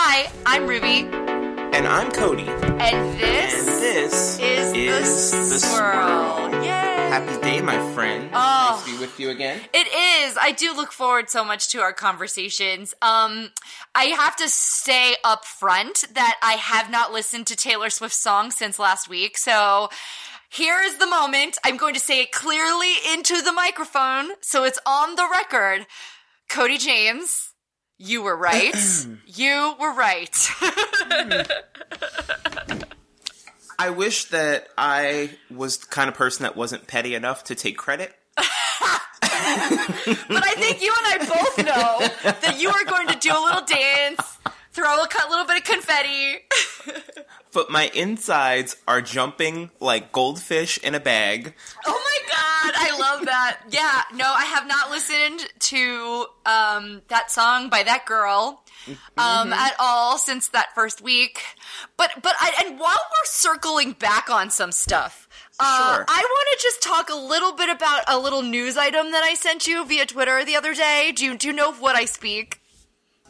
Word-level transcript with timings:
Hi, 0.00 0.30
I'm 0.46 0.68
Ruby, 0.68 1.08
And 1.76 1.84
I'm 1.84 2.12
Kodi. 2.12 2.46
and 2.46 3.18
this, 3.18 3.52
And 3.52 3.66
this 3.82 4.38
is, 4.38 4.72
the, 4.72 5.54
the 5.54 5.58
swirl. 5.58 6.62
Yay! 6.62 6.68
Happy 6.68 7.42
day, 7.42 7.60
my 7.60 7.92
friend. 7.94 8.30
Oh. 8.32 8.74
Nice 8.76 8.84
to 8.84 8.92
be 8.92 8.98
with 9.00 9.18
you 9.18 9.30
again. 9.30 9.60
It 9.74 9.88
is. 9.88 10.38
I 10.40 10.52
do 10.56 10.72
look 10.72 10.92
forward 10.92 11.28
so 11.28 11.44
much 11.44 11.70
to 11.72 11.80
our 11.80 11.92
conversations. 11.92 12.94
Um, 13.02 13.50
I 13.92 14.04
have 14.16 14.36
to 14.36 14.48
stay 14.48 15.16
up 15.24 15.44
front 15.44 16.04
that 16.14 16.38
I 16.44 16.52
have 16.52 16.92
not 16.92 17.12
listened 17.12 17.48
to 17.48 17.56
Taylor 17.56 17.90
Swift's 17.90 18.18
song 18.22 18.52
since 18.52 18.78
last 18.78 19.08
week. 19.08 19.36
So 19.36 19.88
here 20.48 20.80
is 20.80 20.98
the 20.98 21.08
moment. 21.08 21.58
I'm 21.64 21.76
going 21.76 21.94
to 21.94 22.00
say 22.00 22.20
it 22.20 22.30
clearly 22.30 22.92
into 23.12 23.42
the 23.42 23.52
microphone 23.52 24.28
so 24.42 24.62
it's 24.62 24.78
on 24.86 25.16
the 25.16 25.28
record. 25.28 25.86
Kodi 26.48 26.78
James, 26.78 27.47
you 27.98 28.22
were 28.22 28.36
right. 28.36 28.74
you 29.26 29.74
were 29.78 29.92
right. 29.92 30.50
I 33.80 33.90
wish 33.90 34.24
that 34.26 34.66
I 34.76 35.30
was 35.50 35.78
the 35.78 35.86
kind 35.86 36.08
of 36.08 36.14
person 36.14 36.42
that 36.42 36.56
wasn't 36.56 36.86
petty 36.88 37.14
enough 37.14 37.44
to 37.44 37.54
take 37.54 37.76
credit. 37.76 38.12
But 40.28 40.44
I 40.44 40.54
think 40.56 40.82
you 40.82 40.94
and 40.96 41.22
I 41.22 41.26
both 41.26 41.58
know 41.58 42.08
that 42.40 42.58
you 42.58 42.68
are 42.70 42.84
going 42.84 43.08
to 43.08 43.18
do 43.18 43.30
a 43.30 43.40
little 43.40 43.64
dance, 43.64 44.38
throw 44.78 45.02
a 45.02 45.08
cut- 45.08 45.28
little 45.30 45.44
bit 45.46 45.58
of 45.58 45.64
confetti. 45.64 46.36
But 47.50 47.70
my 47.70 47.90
insides 47.94 48.76
are 48.86 49.00
jumping 49.00 49.70
like 49.80 50.12
goldfish 50.12 50.76
in 50.78 50.94
a 50.94 51.00
bag. 51.00 51.54
Oh 51.86 51.90
my 51.90 52.18
god, 52.30 52.74
I 52.76 52.98
love 53.00 53.24
that. 53.24 53.60
Yeah, 53.70 54.02
no, 54.14 54.30
I 54.30 54.44
have 54.44 54.68
not 54.68 54.90
listened 54.90 55.48
to 55.60 56.26
um, 56.44 57.00
that 57.08 57.30
song 57.30 57.70
by 57.70 57.82
that 57.84 58.04
girl 58.04 58.62
um, 59.16 59.52
at 59.54 59.74
all 59.80 60.18
since 60.18 60.48
that 60.48 60.74
first 60.74 61.00
week. 61.00 61.40
But 61.96 62.10
but 62.22 62.34
I 62.38 62.64
and 62.66 62.78
while 62.78 62.90
we're 62.90 63.24
circling 63.24 63.92
back 63.92 64.28
on 64.28 64.50
some 64.50 64.70
stuff. 64.70 65.26
Uh, 65.58 65.94
Sure. 65.96 66.04
I 66.06 66.20
want 66.20 66.48
to 66.58 66.62
just 66.62 66.82
talk 66.82 67.08
a 67.08 67.16
little 67.16 67.52
bit 67.52 67.70
about 67.70 68.04
a 68.06 68.18
little 68.18 68.42
news 68.42 68.76
item 68.76 69.10
that 69.12 69.24
I 69.24 69.34
sent 69.34 69.66
you 69.66 69.84
via 69.86 70.04
Twitter 70.06 70.44
the 70.44 70.54
other 70.54 70.74
day. 70.74 71.12
Do 71.16 71.24
you, 71.24 71.36
do 71.36 71.48
you 71.48 71.52
know 71.54 71.70
of 71.70 71.80
what 71.80 71.96
I 71.96 72.04
speak? 72.04 72.60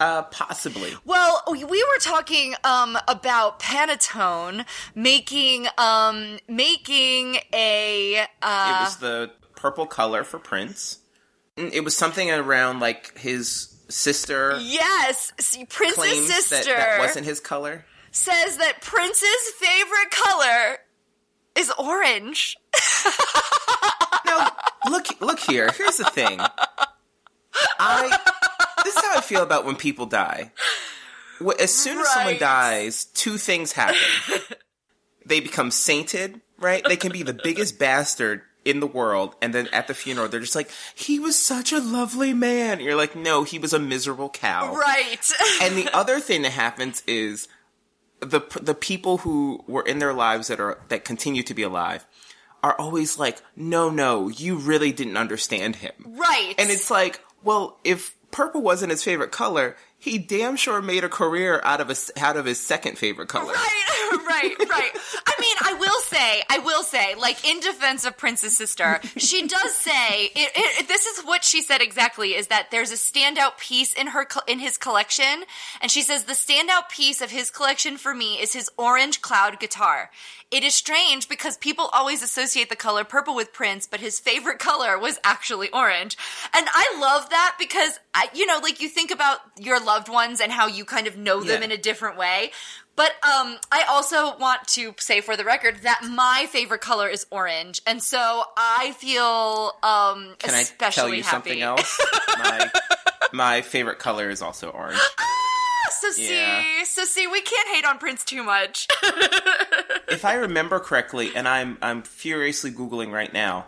Uh, 0.00 0.22
possibly. 0.22 0.92
Well, 1.04 1.42
we 1.50 1.64
we 1.64 1.82
were 1.82 2.00
talking 2.00 2.54
um, 2.64 2.96
about 3.08 3.58
Pantone 3.60 4.64
making 4.94 5.66
um, 5.77 6.38
making 6.48 7.38
a 7.52 8.19
uh, 8.42 8.78
it 8.80 8.84
was 8.84 8.96
the 8.98 9.30
purple 9.56 9.86
color 9.86 10.22
for 10.24 10.38
Prince. 10.38 10.98
Mm, 11.56 11.72
It 11.72 11.80
was 11.84 11.96
something 11.96 12.30
around 12.30 12.78
like 12.80 13.19
his 13.19 13.74
sister 13.88 14.58
yes, 14.62 15.32
see, 15.41 15.64
Prince's 15.64 15.96
claims 15.96 16.28
that 16.28 16.42
sister 16.42 16.74
that 16.76 16.98
wasn't 17.00 17.24
his 17.26 17.41
color. 17.41 17.84
says 18.12 18.58
that 18.58 18.80
Prince's 18.82 19.52
favorite 19.58 20.10
color 20.10 20.78
is 21.56 21.72
orange. 21.78 22.56
Now, 24.24 24.50
look, 24.91 25.06
look 25.22 25.38
here. 25.38 25.70
Here's 25.74 25.96
the 25.96 26.04
thing. 26.04 26.38
I 27.78 28.19
this 28.89 28.97
is 28.97 29.11
how 29.11 29.19
I 29.19 29.20
feel 29.20 29.42
about 29.42 29.64
when 29.64 29.77
people 29.77 30.06
die. 30.06 30.53
As 31.58 31.75
soon 31.75 31.98
as 31.98 32.08
someone 32.08 32.39
dies, 32.39 33.05
two 33.05 33.36
things 33.36 33.72
happen. 33.72 33.97
They 35.25 35.41
become 35.41 35.70
sainted, 35.70 36.41
right? 36.58 36.83
They 36.84 36.97
can 36.97 37.12
be 37.12 37.22
the 37.22 37.34
biggest 37.34 37.78
bastard 37.78 38.42
in 38.64 38.81
the 38.81 38.86
world, 38.86 39.36
and 39.41 39.55
then 39.55 39.69
at 39.69 39.86
the 39.86 39.94
funeral, 39.94 40.28
they're 40.28 40.41
just 40.41 40.56
like, 40.56 40.70
"He 40.94 41.19
was 41.19 41.36
such 41.36 41.72
a 41.72 41.78
lovely 41.78 42.33
man." 42.33 42.81
You're 42.81 42.97
like, 42.97 43.14
"No, 43.14 43.44
he 43.44 43.59
was 43.59 43.72
a 43.72 43.78
miserable 43.78 44.31
cow." 44.31 44.75
Right. 44.75 45.31
And 45.62 45.77
the 45.77 45.89
other 45.94 46.19
thing 46.19 46.42
that 46.42 46.53
happens 46.53 47.03
is 47.06 47.47
the 48.20 48.41
the 48.61 48.75
people 48.75 49.19
who 49.19 49.62
were 49.69 49.83
in 49.83 49.98
their 50.00 50.12
lives 50.12 50.48
that 50.48 50.61
are 50.61 50.78
that 50.89 51.05
continue 51.05 51.42
to 51.44 51.55
be 51.55 51.62
alive 51.62 52.06
are 52.62 52.75
always 52.78 53.19
like, 53.19 53.38
"No, 53.54 53.91
no, 53.91 54.28
you 54.28 54.56
really 54.56 54.93
didn't 54.93 55.16
understand 55.16 55.77
him." 55.77 55.93
right. 56.04 56.54
And 56.59 56.71
it's 56.71 56.91
like, 56.91 57.22
well, 57.43 57.78
if 57.84 58.15
purple 58.31 58.62
wasn't 58.62 58.91
his 58.91 59.03
favorite 59.03 59.33
color, 59.33 59.77
he 59.99 60.19
damn 60.19 60.56
sure 60.56 60.81
made 60.81 61.03
a 61.03 61.09
career 61.09 61.61
out 61.65 61.81
of 61.81 61.91
a, 61.91 61.97
out 62.21 62.37
of 62.37 62.44
his 62.44 62.61
second 62.61 62.99
favorite 62.99 63.28
color. 63.28 63.53
Right, 63.53 64.11
right, 64.28 64.55
right. 64.59 64.91
I 65.27 65.34
mean, 65.41 65.56
I 65.61 65.75
will 65.75 66.00
say, 66.03 66.43
I 66.49 66.59
will 66.59 66.83
say, 66.83 67.15
like 67.16 67.44
in 67.44 67.59
defense 67.61 68.05
of 68.05 68.16
Prince's 68.16 68.56
sister, 68.56 69.00
she 69.16 69.47
does 69.49 69.75
say 69.75 70.25
it, 70.27 70.53
it, 70.55 70.89
this 70.89 71.06
is 71.06 71.25
what 71.25 71.43
she 71.43 71.62
said 71.62 71.81
exactly: 71.81 72.34
is 72.34 72.47
that 72.47 72.69
there's 72.71 72.93
a 72.93 72.94
standout 72.94 73.59
piece 73.59 73.93
in 73.93 74.09
her 74.09 74.27
in 74.47 74.60
his 74.60 74.77
collection, 74.77 75.45
and 75.81 75.91
she 75.91 76.03
says 76.03 76.25
the 76.25 76.33
standout 76.33 76.89
piece 76.91 77.21
of 77.21 77.31
his 77.31 77.50
collection 77.50 77.97
for 77.97 78.15
me 78.15 78.34
is 78.41 78.53
his 78.53 78.71
orange 78.77 79.21
cloud 79.21 79.59
guitar. 79.59 80.10
It 80.50 80.64
is 80.64 80.75
strange 80.75 81.28
because 81.28 81.59
people 81.59 81.91
always 81.92 82.22
associate 82.22 82.70
the 82.70 82.76
color 82.76 83.04
purple 83.04 83.34
with 83.34 83.53
Prince, 83.53 83.86
but 83.86 84.00
his 84.00 84.19
favorite 84.19 84.59
color 84.69 84.98
was 84.98 85.19
actually 85.22 85.69
orange. 85.70 86.16
And 86.56 86.66
I 86.72 86.98
love 87.00 87.28
that 87.31 87.56
because, 87.59 87.98
I, 88.14 88.28
you 88.32 88.47
know, 88.47 88.59
like 88.62 88.81
you 88.81 88.88
think 88.88 89.10
about 89.10 89.38
your 89.59 89.78
loved 89.78 90.09
ones 90.09 90.41
and 90.41 90.50
how 90.50 90.66
you 90.66 90.84
kind 90.86 91.06
of 91.06 91.16
know 91.19 91.41
them 91.41 91.60
Yeah. 91.60 91.66
in 91.66 91.72
a 91.72 91.76
different 91.76 92.16
way. 92.16 92.50
But 92.97 93.12
um, 93.22 93.56
I 93.70 93.84
also 93.88 94.36
want 94.38 94.66
to 94.69 94.92
say 94.98 95.20
for 95.20 95.36
the 95.36 95.44
record 95.44 95.82
that 95.84 96.00
my 96.10 96.47
favorite 96.50 96.80
color 96.80 97.09
is 97.09 97.26
orange, 97.30 97.80
and 97.86 98.03
so 98.03 98.42
I 98.56 98.92
feel 98.98 99.72
um, 99.84 100.34
Can 100.41 100.53
I 100.53 100.65
tell 100.91 101.09
you 101.09 101.22
happy. 101.22 101.30
something 101.30 101.62
else? 101.62 102.00
my, 102.38 102.70
my 103.32 103.60
favorite 103.60 104.00
color 104.00 104.30
is 104.30 104.42
also 104.42 104.70
orange. 104.70 104.98
So 106.00 106.10
see, 106.12 106.34
Yeah. 106.36 106.84
so 106.84 107.04
see, 107.04 107.26
we 107.26 107.41
can't 107.41 107.69
hate 107.69 107.84
on 107.84 107.98
Prince 107.98 108.25
too 108.25 108.42
much. 108.44 108.86
if 110.09 110.25
I 110.25 110.34
remember 110.34 110.78
correctly, 110.81 111.31
and 111.34 111.47
I'm 111.48 111.78
I'm 111.82 112.03
furiously 112.03 112.70
googling 112.70 113.12
right 113.12 113.32
now, 113.32 113.66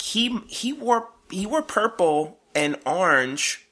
he 0.00 0.38
he 0.48 0.72
wore 0.72 1.08
he 1.30 1.46
wore 1.46 1.62
purple 1.62 2.38
and 2.54 2.76
orange, 2.84 3.66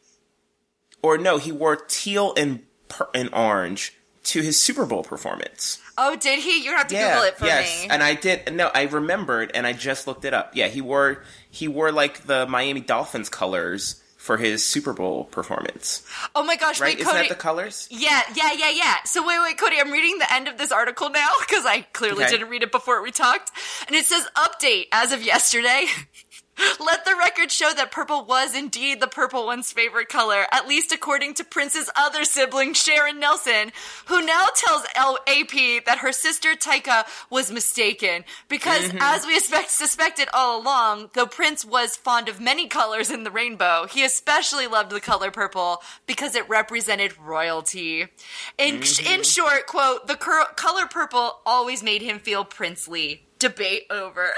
or 1.02 1.18
no, 1.18 1.38
he 1.38 1.52
wore 1.52 1.76
teal 1.76 2.32
and 2.36 2.62
pur- 2.88 3.08
and 3.14 3.32
orange 3.34 3.94
to 4.22 4.42
his 4.42 4.60
Super 4.60 4.84
Bowl 4.86 5.02
performance. 5.02 5.78
oh, 5.98 6.14
did 6.16 6.38
he? 6.38 6.62
You're 6.62 6.72
gonna 6.72 6.78
have 6.78 6.88
to 6.88 6.94
Yeah, 6.94 7.14
Google 7.14 7.28
it 7.28 7.38
for 7.38 7.46
yes, 7.46 7.82
me. 7.84 7.88
and 7.90 8.02
I 8.02 8.14
did. 8.14 8.54
No, 8.54 8.70
I 8.74 8.82
remembered, 8.84 9.50
and 9.54 9.66
I 9.66 9.72
just 9.72 10.06
looked 10.06 10.24
it 10.24 10.34
up. 10.34 10.52
Yeah, 10.54 10.68
he 10.68 10.80
wore 10.80 11.22
he 11.50 11.68
wore 11.68 11.90
like 11.92 12.24
the 12.26 12.46
Miami 12.46 12.80
Dolphins 12.80 13.28
colors 13.28 14.02
for 14.20 14.36
his 14.36 14.62
Super 14.62 14.92
Bowl 14.92 15.24
performance. 15.24 16.02
oh 16.34 16.44
my 16.44 16.54
gosh, 16.56 16.78
Right? 16.78 16.94
wait, 16.94 17.00
Isn't 17.00 17.10
Kodi. 17.12 17.20
that 17.22 17.28
the 17.30 17.34
colors? 17.34 17.88
Yeah, 17.90 18.20
yeah, 18.34 18.52
yeah, 18.52 18.68
yeah. 18.70 18.96
So 19.06 19.26
wait, 19.26 19.38
wait, 19.42 19.56
Kodi, 19.56 19.80
I'm 19.80 19.90
reading 19.90 20.18
the 20.18 20.30
end 20.32 20.46
of 20.46 20.58
this 20.58 20.70
article 20.70 21.08
now 21.08 21.28
because 21.40 21.64
I 21.64 21.80
clearly 21.94 22.24
Okay. 22.24 22.32
didn't 22.32 22.50
read 22.50 22.62
it 22.62 22.70
before 22.70 23.02
we 23.02 23.10
talked. 23.12 23.50
And 23.86 23.96
it 23.96 24.04
says 24.04 24.26
update 24.36 24.88
as 24.92 25.12
of 25.12 25.22
yesterday. 25.22 25.86
Let 26.80 27.04
the 27.04 27.16
record 27.18 27.50
show 27.50 27.72
that 27.74 27.90
purple 27.90 28.24
was 28.24 28.54
indeed 28.54 29.00
the 29.00 29.06
purple 29.06 29.46
one's 29.46 29.72
favorite 29.72 30.08
color, 30.08 30.46
at 30.52 30.68
least 30.68 30.92
according 30.92 31.34
to 31.34 31.44
Prince's 31.44 31.90
other 31.96 32.24
sibling, 32.24 32.74
Sharon 32.74 33.20
Nelson, 33.20 33.72
who 34.06 34.24
now 34.24 34.46
tells 34.54 34.82
LAP 34.96 35.84
that 35.86 35.98
her 36.00 36.12
sister 36.12 36.54
Tyka 36.54 37.04
was 37.30 37.50
mistaken. 37.50 38.24
Because 38.48 38.88
mm-hmm. 38.88 38.98
as 39.00 39.26
we 39.26 39.36
expect, 39.36 39.70
suspected 39.70 40.28
all 40.32 40.60
along, 40.60 41.10
though 41.14 41.26
Prince 41.26 41.64
was 41.64 41.96
fond 41.96 42.28
of 42.28 42.40
many 42.40 42.66
colors 42.66 43.10
in 43.10 43.24
the 43.24 43.30
rainbow, 43.30 43.86
he 43.90 44.04
especially 44.04 44.66
loved 44.66 44.90
the 44.90 45.00
color 45.00 45.30
purple 45.30 45.82
because 46.06 46.34
it 46.34 46.48
represented 46.48 47.18
royalty. 47.18 48.02
In, 48.58 48.76
in 48.76 48.80
mm-hmm. 48.80 49.22
short, 49.22 49.66
quote, 49.66 50.06
the 50.06 50.16
cur- 50.16 50.52
color 50.56 50.86
purple 50.86 51.40
always 51.46 51.82
made 51.82 52.02
him 52.02 52.18
feel 52.18 52.44
princely. 52.44 53.26
Debate 53.40 53.86
over. 53.90 54.28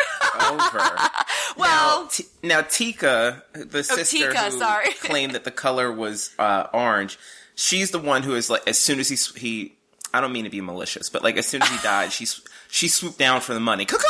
Over. 0.49 0.79
well, 1.59 2.03
now, 2.05 2.09
T- 2.11 2.25
now 2.43 2.63
Tyka, 2.63 3.43
the 3.53 3.85
sister 3.85 4.17
Tyka, 4.17 4.51
who 4.51 4.59
sorry. 4.59 4.93
claimed 5.01 5.33
that 5.35 5.45
the 5.45 5.51
color 5.51 5.93
was 5.93 6.31
uh, 6.39 6.69
orange, 6.73 7.19
she's 7.55 7.91
the 7.91 7.99
one 7.99 8.23
who 8.23 8.35
is 8.35 8.49
like, 8.49 8.67
as 8.67 8.79
soon 8.79 8.99
as 9.01 9.09
he 9.11 9.17
he, 9.39 9.75
I 10.15 10.21
don't 10.23 10.33
mean 10.33 10.45
to 10.45 10.51
be 10.51 10.61
malicious, 10.63 11.11
but 11.11 11.23
like 11.23 11.37
as 11.37 11.47
soon 11.47 11.63
as 11.63 11.69
he 11.69 11.77
died, 11.83 12.13
she 12.13 12.27
she 12.71 12.89
swooped 12.89 13.19
down 13.19 13.41
for 13.43 13.53
the 13.53 13.61
money. 13.61 13.85
Cuckoo! 13.85 14.07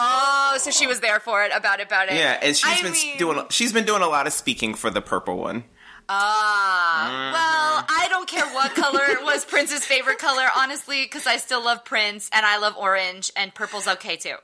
oh, 0.00 0.56
so 0.60 0.70
she 0.70 0.86
was 0.86 1.00
there 1.00 1.18
for 1.20 1.42
it, 1.42 1.50
about 1.54 1.80
it, 1.80 1.86
about 1.88 2.08
it. 2.08 2.14
Yeah, 2.14 2.38
and 2.40 2.56
she's 2.56 2.78
I 2.78 2.82
been 2.82 2.92
mean- 2.92 3.18
doing 3.18 3.42
she's 3.50 3.72
been 3.72 3.84
doing 3.84 4.02
a 4.02 4.08
lot 4.08 4.26
of 4.26 4.32
speaking 4.32 4.74
for 4.74 4.90
the 4.90 5.00
purple 5.00 5.36
one. 5.38 5.64
Ah, 6.10 7.30
well, 7.34 7.84
I 7.88 8.08
don't 8.08 8.26
care 8.26 8.46
what 8.54 8.74
color 8.74 9.22
was 9.24 9.44
Prince's 9.44 9.84
favorite 9.84 10.18
color, 10.18 10.46
honestly, 10.56 11.02
because 11.04 11.26
I 11.26 11.36
still 11.36 11.62
love 11.62 11.84
Prince 11.84 12.30
and 12.32 12.46
I 12.46 12.58
love 12.58 12.76
orange, 12.78 13.30
and 13.36 13.54
purple's 13.54 13.86
okay 13.86 14.16
too. 14.16 14.36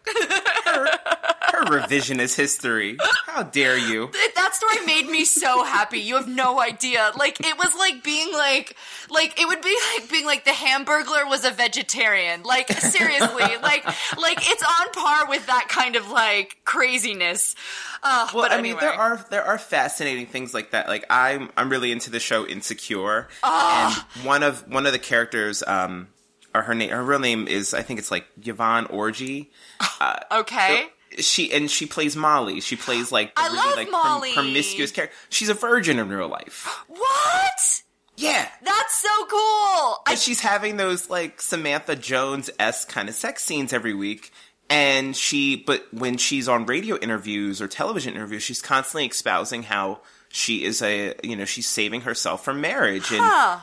Her 1.56 1.64
revisionist 1.80 2.36
history. 2.36 2.96
How 3.26 3.42
dare 3.44 3.76
you? 3.78 4.10
that 4.36 4.54
story 4.54 4.84
made 4.86 5.06
me 5.08 5.24
so 5.24 5.64
happy. 5.64 5.98
You 6.00 6.16
have 6.16 6.28
no 6.28 6.60
idea. 6.60 7.12
Like 7.16 7.38
it 7.40 7.56
was 7.58 7.74
like 7.78 8.02
being 8.02 8.32
like 8.32 8.76
like 9.10 9.40
it 9.40 9.46
would 9.46 9.62
be 9.62 9.76
like 9.96 10.10
being 10.10 10.24
like 10.26 10.44
the 10.44 10.50
Hamburglar 10.50 11.28
was 11.28 11.44
a 11.44 11.50
vegetarian. 11.50 12.42
Like 12.42 12.68
seriously, 12.72 13.42
like 13.62 13.84
like 14.18 14.38
it's 14.50 14.62
on 14.62 14.90
par 14.92 15.28
with 15.28 15.46
that 15.46 15.66
kind 15.68 15.96
of 15.96 16.10
like 16.10 16.56
craziness. 16.64 17.54
Uh, 18.02 18.28
Well, 18.34 18.42
but 18.44 18.52
I 18.52 18.58
anyway. 18.58 18.72
mean, 18.72 18.80
there 18.80 18.92
are 18.92 19.26
there 19.30 19.44
are 19.44 19.58
fascinating 19.58 20.26
things 20.26 20.52
like 20.54 20.72
that. 20.72 20.88
Like 20.88 21.06
I'm 21.10 21.50
I'm 21.56 21.68
really 21.70 21.90
into 21.92 22.10
the 22.10 22.20
show 22.20 22.46
Insecure, 22.46 23.28
Ah. 23.42 24.06
and 24.16 24.24
one 24.26 24.42
of 24.42 24.68
one 24.70 24.86
of 24.86 24.92
the 24.92 24.98
characters, 24.98 25.62
um, 25.66 26.08
or 26.54 26.62
her 26.62 26.74
name, 26.74 26.90
her 26.90 27.02
real 27.02 27.18
name 27.18 27.48
is 27.48 27.72
I 27.74 27.82
think 27.82 27.98
it's 27.98 28.10
like 28.10 28.26
Yvonne 28.44 28.86
Orji. 28.86 29.48
okay. 30.30 30.86
She 31.18 31.52
and 31.52 31.70
she 31.70 31.86
plays 31.86 32.16
Molly. 32.16 32.60
She 32.60 32.76
plays 32.76 33.12
like 33.12 33.34
the 33.34 33.42
I 33.42 33.46
really 33.46 33.56
love 33.56 33.76
like 33.76 33.90
Molly. 33.90 34.32
promiscuous 34.34 34.90
character. 34.90 35.16
She's 35.28 35.48
a 35.48 35.54
virgin 35.54 35.98
in 35.98 36.08
real 36.08 36.28
life. 36.28 36.68
What? 36.88 37.82
Yeah. 38.16 38.48
That's 38.62 38.94
so 38.94 39.26
cool. 39.26 40.02
I, 40.06 40.16
she's 40.18 40.40
having 40.40 40.76
those 40.76 41.10
like 41.10 41.40
Samantha 41.40 41.96
Jones 41.96 42.50
s 42.58 42.84
kind 42.84 43.08
of 43.08 43.14
sex 43.14 43.44
scenes 43.44 43.72
every 43.72 43.94
week. 43.94 44.32
And 44.70 45.14
she, 45.14 45.56
but 45.56 45.86
when 45.92 46.16
she's 46.16 46.48
on 46.48 46.64
radio 46.66 46.96
interviews 46.96 47.60
or 47.60 47.68
television 47.68 48.14
interviews, 48.14 48.42
she's 48.42 48.62
constantly 48.62 49.06
espousing 49.06 49.64
how 49.64 50.00
she 50.30 50.64
is 50.64 50.80
a, 50.80 51.14
you 51.22 51.36
know, 51.36 51.44
she's 51.44 51.68
saving 51.68 52.00
herself 52.02 52.44
from 52.44 52.60
marriage. 52.60 53.10
And, 53.10 53.20
huh. 53.22 53.58
eh, 53.58 53.62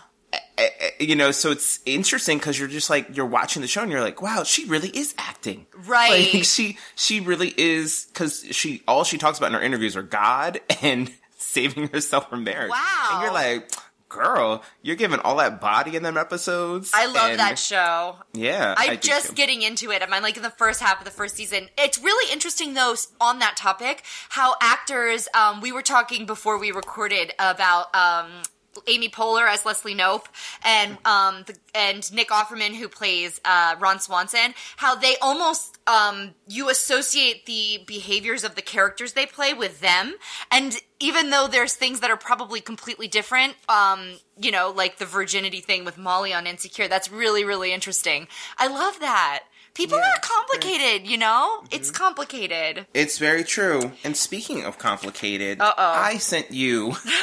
you 1.00 1.16
know, 1.16 1.32
so 1.32 1.52
it's 1.52 1.80
interesting 1.86 2.38
because 2.38 2.60
you're 2.60 2.68
just 2.68 2.90
like, 2.90 3.16
you're 3.16 3.26
watching 3.26 3.62
the 3.62 3.68
show 3.68 3.82
and 3.82 3.92
you're 3.92 4.02
like, 4.02 4.22
wow, 4.22 4.44
she 4.44 4.66
really 4.66 4.90
is 4.90 5.14
acting. 5.18 5.66
Right. 5.86 6.34
Like, 6.34 6.44
she, 6.46 6.78
she 6.96 7.20
really 7.20 7.54
is, 7.58 8.08
because 8.12 8.46
she, 8.52 8.84
all 8.88 9.04
she 9.04 9.18
talks 9.18 9.38
about 9.38 9.48
in 9.48 9.54
her 9.54 9.62
interviews 9.62 9.96
are 9.96 10.04
God 10.04 10.60
and 10.82 11.12
saving 11.38 11.88
herself 11.90 12.30
from 12.30 12.44
marriage. 12.44 12.72
Wow. 12.72 13.10
And 13.14 13.24
you're 13.24 13.34
like, 13.34 13.72
girl, 14.12 14.62
you're 14.82 14.96
giving 14.96 15.20
all 15.20 15.38
that 15.38 15.62
body 15.62 15.96
in 15.96 16.04
them 16.04 16.18
episodes. 16.18 16.92
I 16.94 17.06
love 17.06 17.32
and- 17.32 17.40
that 17.40 17.58
show. 17.58 18.18
Yeah. 18.34 18.76
I'm 18.78 19.00
just 19.00 19.36
getting 19.36 19.62
into 19.62 19.92
it. 19.92 20.04
I'm 20.04 20.10
like 20.22 20.38
in 20.38 20.44
the 20.44 20.50
first 20.50 20.82
half 20.82 21.00
of 21.00 21.06
the 21.06 21.12
first 21.12 21.36
season. 21.36 21.70
It's 21.78 21.98
really 21.98 22.32
interesting 22.32 22.74
though 22.74 22.96
on 23.20 23.40
that 23.40 23.56
topic 23.58 24.04
how 24.30 24.56
actors. 24.62 25.28
Um, 25.34 25.62
we 25.62 25.72
were 25.72 25.82
talking 25.82 26.26
before 26.26 26.58
we 26.60 26.72
recorded 26.72 27.34
about. 27.40 27.94
Um, 27.96 28.44
Amy 28.88 29.10
Poehler 29.10 29.48
as 29.48 29.66
Leslie 29.66 29.96
Knope 29.96 30.26
and 30.64 30.98
um 31.06 31.44
the, 31.48 31.56
and 31.76 32.12
Nick 32.14 32.30
Offerman 32.30 32.76
who 32.76 32.88
plays 32.88 33.40
uh, 33.46 33.76
Ron 33.80 34.00
Swanson 34.00 34.54
how 34.78 34.96
they 34.96 35.16
almost 35.22 35.78
um 35.88 36.32
you 36.48 36.70
associate 36.70 37.46
the 37.46 37.84
behaviors 37.86 38.44
of 38.44 38.56
the 38.56 38.62
characters 38.62 39.14
they 39.14 39.26
play 39.26 39.54
with 39.54 39.82
them 39.82 40.16
and 40.52 40.78
even 41.00 41.30
though 41.32 41.48
there's 41.48 41.74
things 41.74 42.00
that 42.00 42.10
are 42.10 42.18
probably 42.18 42.62
completely 42.62 43.08
different 43.08 43.56
um 43.70 44.14
you 44.38 44.52
know 44.52 44.72
like 44.76 44.98
the 44.98 45.06
virginity 45.06 45.60
thing 45.62 45.84
with 45.86 45.98
Molly 45.98 46.34
on 46.34 46.48
Insecure 46.48 46.88
that's 46.88 47.12
really 47.12 47.44
really 47.44 47.74
interesting 47.74 48.28
I 48.58 48.68
love 48.68 49.00
that 49.00 49.44
people 49.74 49.98
Yeah, 49.98 50.04
are 50.16 50.20
complicated 50.22 51.08
you 51.10 51.18
know 51.18 51.64
it's 51.72 51.92
complicated 51.92 52.86
It's 52.94 53.18
very 53.18 53.44
true. 53.44 53.92
And 54.04 54.16
speaking 54.18 54.64
of 54.64 54.78
complicated, 54.78 55.60
Uh-oh. 55.62 55.74
I 55.78 56.18
sent 56.18 56.52
you. 56.52 56.94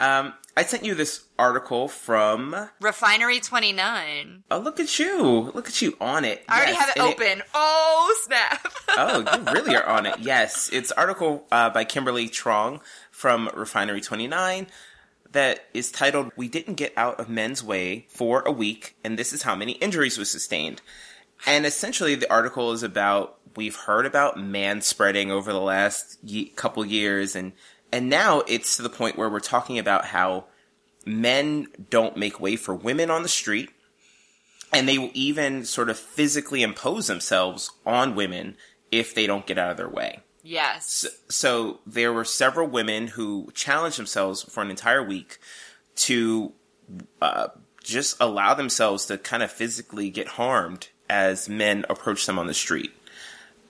um, 0.00 0.32
I 0.56 0.64
sent 0.64 0.84
you 0.84 0.94
this 0.94 1.24
article 1.38 1.88
from. 1.88 2.68
Refinery 2.80 3.40
29 3.40 4.44
Oh, 4.50 4.58
look 4.58 4.80
at 4.80 4.98
you! 4.98 5.50
Look 5.54 5.68
at 5.68 5.80
you 5.80 5.96
on 6.00 6.24
it. 6.24 6.44
I 6.48 6.56
already 6.56 6.72
Yes, 6.72 6.80
have 6.80 6.96
it 6.96 7.00
open 7.00 7.42
oh 7.54 8.16
snap 8.24 8.72
oh, 8.90 9.18
you 9.36 9.52
really 9.52 9.76
are 9.76 9.86
on 9.86 10.06
it. 10.06 10.18
Yes, 10.20 10.68
it's 10.72 10.90
article 10.92 11.46
uh, 11.52 11.70
by 11.70 11.84
Kimberly 11.84 12.28
Truong 12.28 12.80
from 13.10 13.48
Refinery 13.54 14.00
Twenty 14.00 14.26
Nine 14.26 14.66
that 15.32 15.66
is 15.72 15.92
titled 15.92 16.32
"We 16.36 16.48
Didn't 16.48 16.74
Get 16.74 16.92
Out 16.96 17.20
of 17.20 17.28
Men's 17.28 17.62
Way 17.62 18.06
for 18.08 18.42
a 18.44 18.50
Week, 18.52 18.96
and 19.04 19.16
This 19.18 19.32
Is 19.32 19.42
How 19.42 19.54
Many 19.54 19.72
Injuries 19.72 20.18
We 20.18 20.24
Sustained." 20.24 20.82
And 21.46 21.64
essentially, 21.64 22.16
the 22.16 22.30
article 22.30 22.72
is 22.72 22.82
about 22.82 23.38
we've 23.56 23.76
heard 23.76 24.04
about 24.06 24.38
man 24.38 24.80
spreading 24.82 25.30
over 25.30 25.52
the 25.52 25.60
last 25.60 26.18
ye- 26.22 26.48
couple 26.50 26.84
years, 26.84 27.34
and 27.36 27.52
and 27.92 28.08
now 28.08 28.42
it's 28.46 28.76
to 28.76 28.82
the 28.82 28.88
point 28.88 29.16
where 29.16 29.28
we're 29.28 29.40
talking 29.40 29.78
about 29.78 30.06
how 30.06 30.44
men 31.06 31.66
don't 31.88 32.16
make 32.16 32.40
way 32.40 32.56
for 32.56 32.74
women 32.74 33.10
on 33.10 33.22
the 33.22 33.28
street, 33.28 33.70
and 34.72 34.88
they 34.88 34.98
will 34.98 35.10
even 35.14 35.64
sort 35.64 35.90
of 35.90 35.98
physically 35.98 36.62
impose 36.62 37.06
themselves 37.06 37.70
on 37.84 38.14
women 38.14 38.56
if 38.90 39.14
they 39.14 39.26
don't 39.26 39.46
get 39.46 39.58
out 39.58 39.70
of 39.70 39.76
their 39.76 39.88
way. 39.88 40.20
yes 40.42 41.06
So 41.28 41.80
there 41.86 42.12
were 42.12 42.24
several 42.24 42.68
women 42.68 43.08
who 43.08 43.50
challenged 43.54 43.98
themselves 43.98 44.42
for 44.42 44.62
an 44.62 44.70
entire 44.70 45.02
week 45.02 45.38
to 45.96 46.52
uh, 47.20 47.48
just 47.82 48.16
allow 48.20 48.54
themselves 48.54 49.06
to 49.06 49.18
kind 49.18 49.42
of 49.42 49.50
physically 49.50 50.10
get 50.10 50.28
harmed 50.28 50.88
as 51.08 51.48
men 51.48 51.84
approach 51.88 52.26
them 52.26 52.38
on 52.38 52.46
the 52.46 52.54
street. 52.54 52.92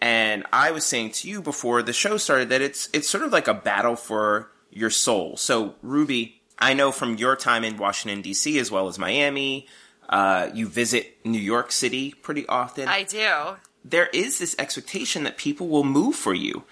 And 0.01 0.45
I 0.53 0.71
was 0.71 0.85
saying 0.85 1.11
to 1.13 1.29
you 1.29 1.43
before 1.43 1.83
the 1.83 1.93
show 1.93 2.17
started 2.17 2.49
that 2.49 2.63
it's 2.63 2.89
it's 2.93 3.09
sort 3.09 3.25
of 3.25 3.33
like 3.33 3.49
a 3.49 3.55
battle 3.55 3.97
for 3.97 4.51
your 4.71 4.91
soul. 4.91 5.37
So 5.37 5.75
Ruby, 5.83 6.41
I 6.59 6.75
know 6.75 6.91
from 6.91 7.17
your 7.17 7.37
time 7.37 7.65
in 7.65 7.77
Washington 7.77 8.23
D.C. 8.23 8.59
as 8.59 8.71
well 8.71 8.89
as 8.89 8.99
Miami, 8.99 9.67
uh, 10.09 10.49
you 10.55 10.69
visit 10.69 11.19
New 11.25 11.39
York 11.39 11.71
City 11.71 12.13
pretty 12.13 12.47
often 12.47 12.89
I 12.89 13.03
do 13.03 13.57
there 13.85 14.09
is 14.09 14.39
this 14.39 14.55
expectation 14.59 15.25
that 15.25 15.39
people 15.39 15.69
will 15.69 15.85
move 15.85 16.15
for 16.15 16.35
you. 16.35 16.65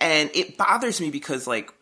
And 0.00 0.30
it 0.34 0.56
bothers 0.56 1.00
me 1.00 1.10
because, 1.10 1.46
like, 1.46 1.72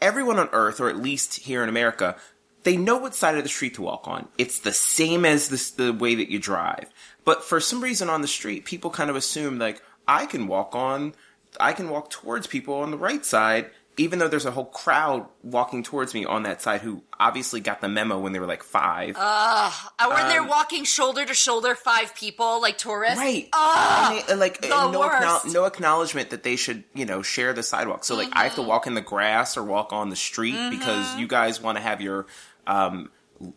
everyone 0.00 0.38
on 0.38 0.48
earth, 0.52 0.80
or 0.80 0.88
at 0.88 0.96
least 0.96 1.40
here 1.40 1.62
in 1.62 1.68
America, 1.68 2.16
they 2.62 2.76
know 2.76 2.96
what 2.96 3.14
side 3.14 3.36
of 3.36 3.42
the 3.42 3.48
street 3.48 3.74
to 3.74 3.82
walk 3.82 4.08
on. 4.08 4.28
It's 4.38 4.60
the 4.60 4.72
same 4.72 5.24
as 5.24 5.48
this, 5.48 5.70
the 5.70 5.92
way 5.92 6.14
that 6.14 6.30
you 6.30 6.38
drive. 6.38 6.90
But 7.24 7.44
for 7.44 7.60
some 7.60 7.82
reason 7.82 8.08
on 8.08 8.22
the 8.22 8.28
street, 8.28 8.64
people 8.64 8.90
kind 8.90 9.10
of 9.10 9.16
assume, 9.16 9.58
like, 9.58 9.82
I 10.06 10.26
can 10.26 10.46
walk 10.46 10.74
on, 10.74 11.14
I 11.60 11.72
can 11.72 11.88
walk 11.88 12.10
towards 12.10 12.46
people 12.46 12.74
on 12.74 12.90
the 12.90 12.98
right 12.98 13.24
side, 13.24 13.70
even 13.96 14.18
though 14.18 14.26
there's 14.26 14.44
a 14.44 14.50
whole 14.50 14.64
crowd 14.64 15.26
walking 15.44 15.82
towards 15.84 16.14
me 16.14 16.24
on 16.24 16.42
that 16.42 16.60
side 16.60 16.80
who 16.80 17.04
obviously 17.20 17.60
got 17.60 17.80
the 17.80 17.88
memo 17.88 18.18
when 18.18 18.32
they 18.32 18.40
were 18.40 18.46
like 18.46 18.64
five. 18.64 19.14
Uh, 19.16 19.70
when 20.08 20.28
they're 20.28 20.42
walking 20.42 20.82
shoulder 20.82 21.24
to 21.24 21.32
shoulder, 21.32 21.76
five 21.76 22.12
people 22.16 22.60
like 22.60 22.76
tourists. 22.76 23.18
Right. 23.18 23.48
And 23.54 24.16
they- 24.26 24.32
and, 24.32 24.40
like 24.40 24.60
the 24.60 24.74
and 24.76 24.92
no, 24.92 24.98
worst. 25.00 25.46
no 25.46 25.64
acknowledgement 25.64 26.30
that 26.30 26.42
they 26.42 26.56
should, 26.56 26.82
you 26.92 27.06
know, 27.06 27.22
share 27.22 27.52
the 27.52 27.62
sidewalk. 27.62 28.04
So 28.04 28.16
like 28.16 28.30
I 28.32 28.44
have 28.44 28.54
to 28.56 28.62
Mm-hmm. 28.62 28.68
walk 28.70 28.86
in 28.88 28.94
the 28.94 29.00
grass 29.00 29.56
or 29.56 29.62
walk 29.62 29.92
on 29.92 30.08
the 30.10 30.16
street 30.16 30.56
because 30.70 31.16
you 31.16 31.28
guys 31.28 31.60
want 31.60 31.78
to 31.78 31.82
have 31.82 32.00
your 32.00 32.26
um 32.66 33.10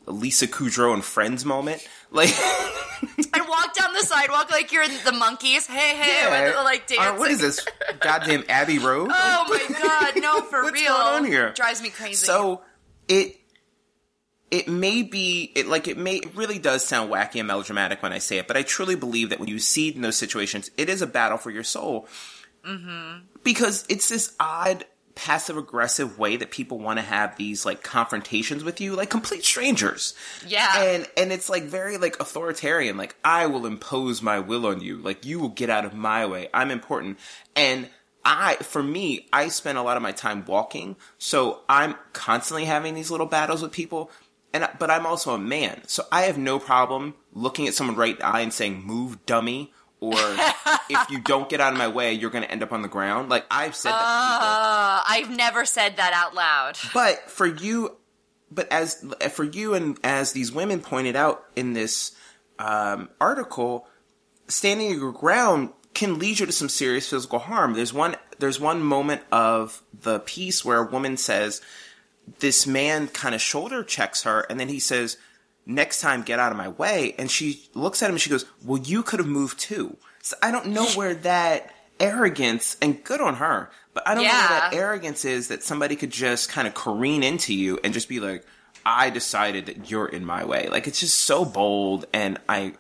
Lisa 0.06 0.48
Kudrow 0.48 0.94
and 0.94 1.04
Friends 1.04 1.46
moment. 1.46 1.88
Like 2.12 2.30
I 2.34 3.46
walk 3.48 3.76
down 3.76 3.94
the 3.94 4.02
sidewalk 4.02 4.50
like 4.50 4.72
you're 4.72 4.88
the 4.88 5.12
monkeys. 5.12 5.68
Hey, 5.68 5.96
hey, 5.96 6.30
when 6.30 6.44
they're, 6.46 6.64
like 6.64 6.92
Uh, 6.98 7.16
what 7.16 7.32
is 7.32 7.40
this? 7.40 7.66
Goddamn 8.00 8.44
Abbey 8.50 8.80
Road? 8.80 9.10
Oh 9.14 9.46
my 9.50 9.80
god, 9.80 10.22
no, 10.22 10.42
for 10.50 10.64
What's 10.64 10.82
real. 10.82 10.94
going 10.94 11.02
on 11.02 11.26
here? 11.26 11.52
Drives 11.54 11.82
me 11.82 11.90
crazy. 11.90 12.16
So 12.26 12.62
it 13.08 13.38
it 14.50 14.68
may 14.68 15.04
be 15.04 15.52
it 15.56 15.68
like 15.68 15.88
it 15.88 15.98
may 15.98 16.16
it 16.18 16.36
really 16.36 16.60
does 16.60 16.86
sound 16.86 17.12
wacky 17.12 17.40
and 17.40 17.48
melodramatic 17.48 18.02
when 18.02 18.14
I 18.14 18.20
say 18.20 18.38
it, 18.38 18.48
but 18.48 18.58
I 18.58 18.64
truly 18.64 18.96
believe 18.96 19.30
that 19.30 19.40
when 19.40 19.50
you 19.50 19.60
see 19.60 19.90
it 19.90 19.96
in 19.96 20.02
those 20.02 20.16
situations, 20.18 20.72
it 20.78 20.90
is 20.90 21.02
a 21.02 21.08
battle 21.08 21.38
for 21.38 21.52
your 21.52 21.64
soul. 21.64 22.08
Mm-hmm. 22.66 23.26
Because 23.44 23.86
it's 23.90 24.10
this 24.10 24.36
odd 24.40 24.86
passive 25.18 25.58
aggressive 25.58 26.20
way 26.20 26.36
that 26.38 26.52
people 26.52 26.78
want 26.78 27.00
to 27.00 27.04
have 27.04 27.36
these 27.38 27.66
like 27.66 27.82
confrontations 27.82 28.64
with 28.64 28.80
you, 28.80 28.96
like 28.96 29.10
complete 29.10 29.44
strangers. 29.44 30.14
Yeah. 30.48 30.72
And 30.82 31.08
and 31.18 31.32
it's 31.34 31.50
like 31.50 31.64
very 31.64 31.98
like 31.98 32.20
authoritarian, 32.20 32.96
like 32.98 33.16
I 33.26 33.48
will 33.48 33.66
impose 33.66 34.22
my 34.22 34.40
will 34.40 34.68
on 34.68 34.80
you. 34.80 34.98
Like 34.98 35.26
you 35.26 35.40
will 35.40 35.50
get 35.50 35.70
out 35.72 35.86
of 35.86 35.94
my 35.96 36.26
way. 36.26 36.50
I'm 36.54 36.70
important. 36.72 37.18
And 37.56 37.90
I, 38.24 38.56
for 38.58 38.84
me, 38.84 39.28
I 39.34 39.48
spend 39.48 39.78
a 39.78 39.82
lot 39.84 39.98
of 39.98 40.04
my 40.04 40.12
time 40.12 40.44
walking, 40.46 40.98
so 41.18 41.62
I'm 41.70 41.96
constantly 42.14 42.66
having 42.66 42.94
these 42.94 43.10
little 43.10 43.26
battles 43.26 43.62
with 43.62 43.72
people. 43.72 44.12
And 44.54 44.66
I- 44.66 44.76
but 44.78 44.92
I'm 44.92 45.06
also 45.06 45.34
a 45.34 45.38
man, 45.40 45.82
so 45.88 46.04
I 46.12 46.24
have 46.24 46.38
no 46.38 46.60
problem 46.60 47.16
looking 47.34 47.68
at 47.68 47.74
someone 47.74 47.96
right 47.96 48.14
in 48.16 48.20
the 48.20 48.26
eye 48.28 48.42
and 48.42 48.54
saying 48.54 48.84
"move, 48.86 49.26
dummy," 49.26 49.74
or 50.00 50.14
if 50.90 51.10
you 51.10 51.20
don't 51.22 51.50
get 51.50 51.60
out 51.60 51.74
of 51.74 51.80
my 51.80 51.88
way, 51.88 52.14
you're 52.14 52.30
going 52.30 52.44
to 52.44 52.52
end 52.52 52.62
up 52.62 52.72
on 52.72 52.82
the 52.82 52.88
ground. 52.88 53.30
Like 53.30 53.46
I've 53.50 53.76
said 53.76 53.92
that. 53.92 53.98
uh, 53.98 55.02
I've 55.08 55.36
never 55.36 55.66
said 55.66 55.98
that 55.98 56.14
out 56.14 56.36
loud. 56.36 56.78
But 56.94 57.30
for 57.30 57.46
you, 57.48 57.98
but 58.52 58.72
as 58.72 59.04
for 59.32 59.44
you 59.44 59.74
and 59.74 59.98
as 60.04 60.34
these 60.34 60.52
women 60.52 60.82
pointed 60.82 61.16
out 61.16 61.44
in 61.56 61.74
this 61.74 62.16
um, 62.60 63.10
article, 63.20 63.88
standing 64.48 64.92
your 64.92 65.12
ground 65.12 65.72
can 65.94 66.20
lead 66.20 66.40
you 66.40 66.46
to 66.46 66.52
some 66.52 66.70
serious 66.70 67.10
physical 67.10 67.40
harm. 67.40 67.74
There's 67.74 67.94
one. 67.94 68.16
There's 68.40 68.60
one 68.60 68.82
moment 68.82 69.22
of 69.32 69.82
the 70.00 70.20
piece 70.20 70.64
where 70.64 70.78
a 70.78 70.90
woman 70.90 71.18
says, 71.18 71.60
"This 72.40 72.68
man 72.68 73.08
kind 73.08 73.34
of 73.34 73.42
shoulder 73.42 73.84
checks 73.84 74.24
her," 74.24 74.42
and 74.42 74.60
then 74.60 74.70
he 74.70 74.80
says, 74.80 75.18
"Next 75.68 76.02
time, 76.02 76.24
get 76.24 76.40
out 76.40 76.52
of 76.52 76.58
my 76.58 76.70
way." 76.70 77.14
And 77.20 77.30
she 77.30 77.70
looks 77.76 78.02
at 78.02 78.08
him 78.10 78.16
and 78.16 78.22
she 78.22 78.30
goes, 78.32 78.46
"Well, 78.64 78.82
you 78.82 79.04
could 79.04 79.20
have 79.20 79.28
moved 79.28 79.60
too." 79.60 79.98
So 80.24 80.36
I 80.42 80.50
don't 80.52 80.68
know 80.68 80.86
where 80.92 81.14
that 81.14 81.72
arrogance 82.00 82.78
and 82.82 83.04
good 83.04 83.22
on 83.22 83.36
her. 83.36 83.70
But 83.94 84.08
I 84.08 84.14
don't 84.14 84.24
know 84.24 84.30
Yeah. 84.30 84.42
what 84.62 84.72
that 84.72 84.74
arrogance 84.78 85.26
is 85.26 85.48
that 85.48 85.64
somebody 85.64 85.96
could 85.96 86.12
just 86.12 86.50
kind 86.50 86.68
of 86.68 86.74
careen 86.74 87.24
into 87.24 87.54
you 87.54 87.80
and 87.84 87.94
just 87.94 88.08
be 88.08 88.20
like, 88.20 88.46
I 88.86 89.10
decided 89.10 89.66
that 89.66 89.90
you're 89.90 90.06
in 90.08 90.24
my 90.26 90.46
way. 90.46 90.70
Like 90.70 90.88
it's 90.88 91.00
just 91.00 91.18
so 91.18 91.44
bold 91.44 92.06
and 92.14 92.40
I 92.48 92.74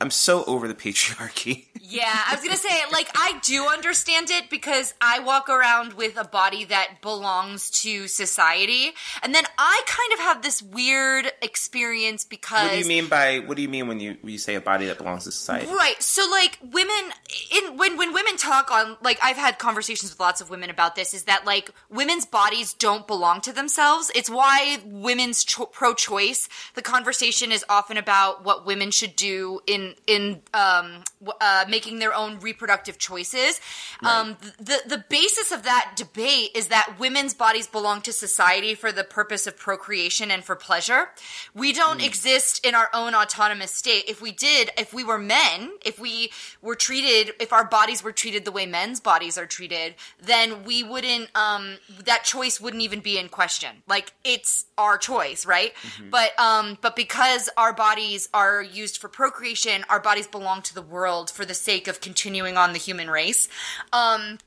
I'm 0.00 0.10
so 0.10 0.44
over 0.44 0.68
the 0.68 0.74
patriarchy. 0.74 1.64
Yeah, 1.90 2.04
I 2.04 2.34
was 2.34 2.44
gonna 2.44 2.56
say, 2.58 2.82
like, 2.92 3.08
I 3.14 3.40
do 3.42 3.66
understand 3.66 4.28
it 4.28 4.50
because 4.50 4.92
I 5.00 5.20
walk 5.20 5.48
around 5.48 5.94
with 5.94 6.18
a 6.18 6.24
body 6.24 6.66
that 6.66 7.00
belongs 7.00 7.70
to 7.82 8.08
society, 8.08 8.90
and 9.22 9.34
then 9.34 9.44
I 9.56 9.82
kind 9.86 10.12
of 10.12 10.18
have 10.18 10.42
this 10.42 10.60
weird 10.60 11.32
experience 11.40 12.26
because. 12.26 12.64
what 12.64 12.72
do 12.72 12.78
you 12.78 12.84
mean 12.84 13.08
by 13.08 13.38
what 13.38 13.56
do 13.56 13.62
you 13.62 13.70
mean 13.70 13.88
when 13.88 14.00
you 14.00 14.18
when 14.20 14.32
you 14.32 14.38
say 14.38 14.54
a 14.54 14.60
body 14.60 14.84
that 14.84 14.98
belongs 14.98 15.24
to 15.24 15.32
society? 15.32 15.66
Right. 15.66 16.02
So 16.02 16.28
like 16.30 16.58
women 16.60 17.12
in 17.56 17.78
when 17.78 17.96
when 17.96 18.12
women 18.12 18.36
talk 18.36 18.70
on 18.70 18.98
like 19.02 19.18
I've 19.22 19.38
had 19.38 19.58
conversations 19.58 20.10
with 20.10 20.20
lots 20.20 20.42
of 20.42 20.50
women 20.50 20.68
about 20.68 20.94
this 20.94 21.14
is 21.14 21.24
that 21.24 21.46
like 21.46 21.70
women's 21.88 22.26
bodies 22.26 22.74
don't 22.74 23.06
belong 23.06 23.40
to 23.42 23.52
themselves. 23.52 24.12
It's 24.14 24.28
why 24.28 24.80
women's 24.84 25.42
cho- 25.42 25.66
pro-choice 25.66 26.50
the 26.74 26.82
conversation 26.82 27.50
is 27.50 27.64
often 27.70 27.96
about 27.96 28.44
what 28.44 28.66
women 28.66 28.90
should 28.90 29.16
do 29.16 29.60
in 29.66 29.87
in 30.06 30.42
um 30.54 31.04
uh 31.40 31.64
making 31.68 31.98
their 31.98 32.14
own 32.14 32.38
reproductive 32.40 32.98
choices. 32.98 33.60
Um 34.02 34.36
the 34.58 34.82
the 34.86 35.04
basis 35.08 35.52
of 35.52 35.62
that 35.64 35.94
debate 35.96 36.50
is 36.54 36.68
that 36.68 36.96
women's 36.98 37.34
bodies 37.34 37.66
belong 37.66 38.00
to 38.02 38.12
society 38.12 38.74
for 38.74 38.92
the 38.92 39.04
purpose 39.04 39.46
of 39.46 39.56
procreation 39.56 40.30
and 40.30 40.44
for 40.44 40.56
pleasure. 40.56 41.10
We 41.54 41.72
don't 41.72 42.02
exist 42.02 42.64
in 42.66 42.74
our 42.74 42.88
own 42.92 43.14
autonomous 43.14 43.74
state. 43.74 44.04
If 44.08 44.20
we 44.20 44.32
did, 44.32 44.70
if 44.78 44.92
we 44.92 45.04
were 45.04 45.18
men, 45.18 45.70
if 45.84 45.98
we 45.98 46.30
were 46.62 46.74
treated, 46.74 47.34
if 47.40 47.52
our 47.52 47.64
bodies 47.64 48.02
were 48.02 48.12
treated 48.12 48.44
the 48.44 48.52
way 48.52 48.66
men's 48.66 49.00
bodies 49.00 49.36
are 49.38 49.46
treated, 49.46 49.94
then 50.22 50.64
we 50.64 50.82
wouldn't, 50.82 51.30
um, 51.36 51.76
that 52.04 52.24
choice 52.24 52.60
wouldn't 52.60 52.82
even 52.82 53.00
be 53.00 53.18
in 53.18 53.28
question. 53.28 53.82
Like, 53.86 54.12
it's 54.24 54.66
our 54.76 54.98
choice, 54.98 55.46
right? 55.46 55.72
But, 56.10 56.38
um, 56.38 56.78
but 56.80 56.96
because 56.96 57.48
our 57.56 57.72
bodies 57.72 58.28
are 58.32 58.62
used 58.62 58.98
for 58.98 59.08
procreation, 59.08 59.77
our 59.88 60.00
bodies 60.00 60.26
belong 60.26 60.62
to 60.62 60.74
the 60.74 60.82
world 60.82 61.30
for 61.30 61.44
the 61.44 61.54
sake 61.54 61.88
of 61.88 62.00
continuing 62.00 62.56
on 62.56 62.72
the 62.72 62.78
human 62.78 63.10
race. 63.10 63.48
Um, 63.92 64.38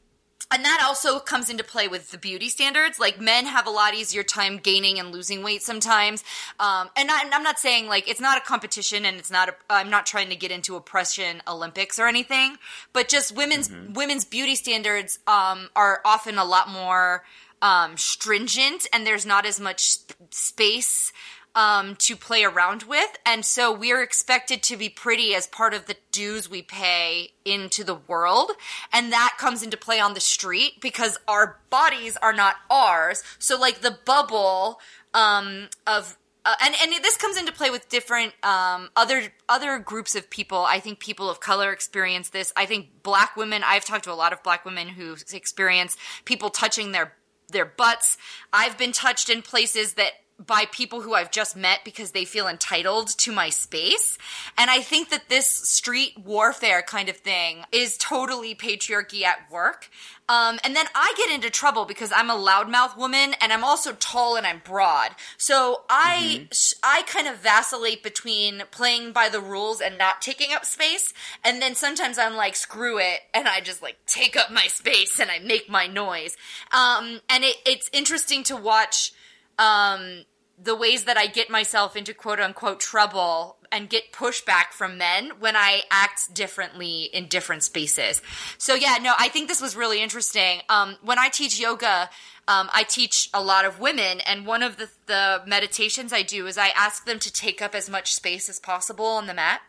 and 0.53 0.65
that 0.65 0.83
also 0.85 1.19
comes 1.19 1.49
into 1.49 1.63
play 1.63 1.87
with 1.87 2.11
the 2.11 2.17
beauty 2.17 2.49
standards. 2.49 2.99
Like 2.99 3.21
men 3.21 3.45
have 3.45 3.67
a 3.67 3.69
lot 3.69 3.93
easier 3.93 4.21
time 4.21 4.57
gaining 4.57 4.99
and 4.99 5.11
losing 5.11 5.43
weight 5.43 5.63
sometimes. 5.63 6.23
Um, 6.59 6.89
and, 6.97 7.09
I, 7.09 7.29
I'm 7.31 7.43
not 7.43 7.57
saying 7.57 7.87
like 7.87 8.09
it's 8.09 8.19
not 8.19 8.37
a 8.37 8.41
competition, 8.41 9.05
and 9.05 9.17
it's 9.17 9.31
not. 9.31 9.49
A, 9.49 9.55
I'm 9.69 9.89
not 9.89 10.05
trying 10.05 10.29
to 10.29 10.35
get 10.35 10.51
into 10.51 10.75
oppression 10.75 11.41
Olympics 11.47 11.99
or 11.99 12.07
anything. 12.07 12.57
But 12.91 13.07
just 13.07 13.35
women's 13.35 13.71
women's 13.93 14.25
beauty 14.25 14.55
standards 14.55 15.19
um, 15.25 15.69
are 15.75 16.01
often 16.03 16.37
a 16.37 16.45
lot 16.45 16.69
more 16.69 17.23
um, 17.61 17.95
stringent, 17.95 18.87
and 18.91 19.07
there's 19.07 19.25
not 19.25 19.45
as 19.45 19.59
much 19.59 19.79
sp- 19.87 20.19
space 20.31 21.13
um, 21.55 21.95
to 21.97 22.15
play 22.15 22.43
around 22.43 22.83
with. 22.83 23.09
And 23.25 23.45
so 23.45 23.73
we're 23.73 24.01
expected 24.01 24.63
to 24.63 24.77
be 24.77 24.89
pretty 24.89 25.35
as 25.35 25.47
part 25.47 25.73
of 25.73 25.85
the 25.85 25.97
dues 26.11 26.49
we 26.49 26.61
pay 26.61 27.31
into 27.43 27.83
the 27.83 27.95
world. 27.95 28.51
And 28.93 29.11
that 29.11 29.35
comes 29.37 29.63
into 29.63 29.77
play 29.77 29.99
on 29.99 30.13
the 30.13 30.21
street 30.21 30.79
because 30.81 31.17
our 31.27 31.59
bodies 31.69 32.17
are 32.17 32.33
not 32.33 32.55
ours. 32.69 33.23
So 33.39 33.59
like 33.59 33.81
the 33.81 33.97
bubble, 34.05 34.79
um, 35.13 35.67
of, 35.85 36.17
uh, 36.43 36.55
and, 36.63 36.73
and 36.81 37.03
this 37.03 37.17
comes 37.17 37.37
into 37.37 37.51
play 37.51 37.69
with 37.69 37.89
different, 37.89 38.33
um, 38.43 38.89
other, 38.95 39.33
other 39.47 39.77
groups 39.77 40.15
of 40.15 40.29
people. 40.29 40.59
I 40.59 40.79
think 40.79 40.99
people 40.99 41.29
of 41.29 41.39
color 41.39 41.71
experience 41.71 42.29
this. 42.29 42.53
I 42.55 42.65
think 42.65 43.03
black 43.03 43.35
women, 43.35 43.61
I've 43.63 43.85
talked 43.85 44.05
to 44.05 44.11
a 44.11 44.15
lot 44.15 44.33
of 44.33 44.41
black 44.41 44.65
women 44.65 44.87
who 44.87 45.15
experience 45.33 45.97
people 46.25 46.49
touching 46.49 46.93
their 46.93 47.13
their 47.51 47.65
butts. 47.65 48.17
I've 48.53 48.77
been 48.77 48.93
touched 48.93 49.29
in 49.29 49.41
places 49.41 49.95
that 49.95 50.13
by 50.45 50.65
people 50.71 51.01
who 51.01 51.13
I've 51.13 51.31
just 51.31 51.55
met 51.55 51.79
because 51.83 52.11
they 52.11 52.25
feel 52.25 52.47
entitled 52.47 53.09
to 53.19 53.31
my 53.31 53.49
space. 53.49 54.17
And 54.57 54.69
I 54.69 54.81
think 54.81 55.09
that 55.09 55.29
this 55.29 55.47
street 55.47 56.13
warfare 56.23 56.81
kind 56.81 57.09
of 57.09 57.17
thing 57.17 57.63
is 57.71 57.97
totally 57.97 58.55
patriarchy 58.55 59.23
at 59.23 59.51
work. 59.51 59.89
Um, 60.29 60.59
and 60.63 60.73
then 60.75 60.85
I 60.95 61.13
get 61.17 61.29
into 61.29 61.49
trouble 61.49 61.83
because 61.83 62.11
I'm 62.15 62.29
a 62.29 62.35
loudmouth 62.35 62.97
woman 62.97 63.35
and 63.41 63.51
I'm 63.51 63.65
also 63.65 63.91
tall 63.93 64.37
and 64.37 64.47
I'm 64.47 64.61
broad. 64.63 65.11
So 65.37 65.81
I, 65.89 66.47
I 66.81 67.03
kind 67.03 67.27
of 67.27 67.39
vacillate 67.39 68.01
between 68.01 68.63
playing 68.71 69.11
by 69.11 69.27
the 69.27 69.41
rules 69.41 69.81
and 69.81 69.97
not 69.97 70.21
taking 70.21 70.53
up 70.53 70.63
space. 70.63 71.13
And 71.43 71.61
then 71.61 71.75
sometimes 71.75 72.17
I'm 72.17 72.35
like, 72.35 72.55
screw 72.55 72.97
it. 72.97 73.19
And 73.33 73.47
I 73.47 73.59
just 73.59 73.81
like 73.81 73.97
take 74.05 74.37
up 74.37 74.51
my 74.51 74.67
space 74.67 75.19
and 75.19 75.29
I 75.29 75.39
make 75.39 75.69
my 75.69 75.87
noise. 75.87 76.37
Um, 76.71 77.19
and 77.29 77.43
it, 77.43 77.57
it's 77.65 77.89
interesting 77.91 78.43
to 78.43 78.55
watch, 78.55 79.11
um, 79.59 80.23
the 80.63 80.75
ways 80.75 81.05
that 81.05 81.17
I 81.17 81.27
get 81.27 81.49
myself 81.49 81.95
into 81.95 82.13
quote 82.13 82.39
unquote 82.39 82.79
trouble 82.79 83.57
and 83.71 83.89
get 83.89 84.11
pushback 84.11 84.71
from 84.71 84.97
men 84.97 85.31
when 85.39 85.55
I 85.55 85.83
act 85.89 86.33
differently 86.33 87.03
in 87.13 87.27
different 87.27 87.63
spaces. 87.63 88.21
So 88.57 88.75
yeah, 88.75 88.97
no, 89.01 89.13
I 89.17 89.29
think 89.29 89.47
this 89.47 89.61
was 89.61 89.75
really 89.75 90.01
interesting. 90.01 90.61
Um, 90.69 90.97
when 91.01 91.17
I 91.17 91.29
teach 91.29 91.59
yoga, 91.59 92.09
um, 92.47 92.69
I 92.73 92.83
teach 92.83 93.29
a 93.33 93.41
lot 93.41 93.65
of 93.65 93.79
women, 93.79 94.19
and 94.21 94.45
one 94.45 94.61
of 94.61 94.77
the, 94.77 94.89
the 95.05 95.41
meditations 95.45 96.11
I 96.11 96.23
do 96.23 96.47
is 96.47 96.57
I 96.57 96.69
ask 96.69 97.05
them 97.05 97.19
to 97.19 97.31
take 97.31 97.61
up 97.61 97.73
as 97.73 97.89
much 97.89 98.13
space 98.13 98.49
as 98.49 98.59
possible 98.59 99.05
on 99.05 99.27
the 99.27 99.33
mat 99.33 99.61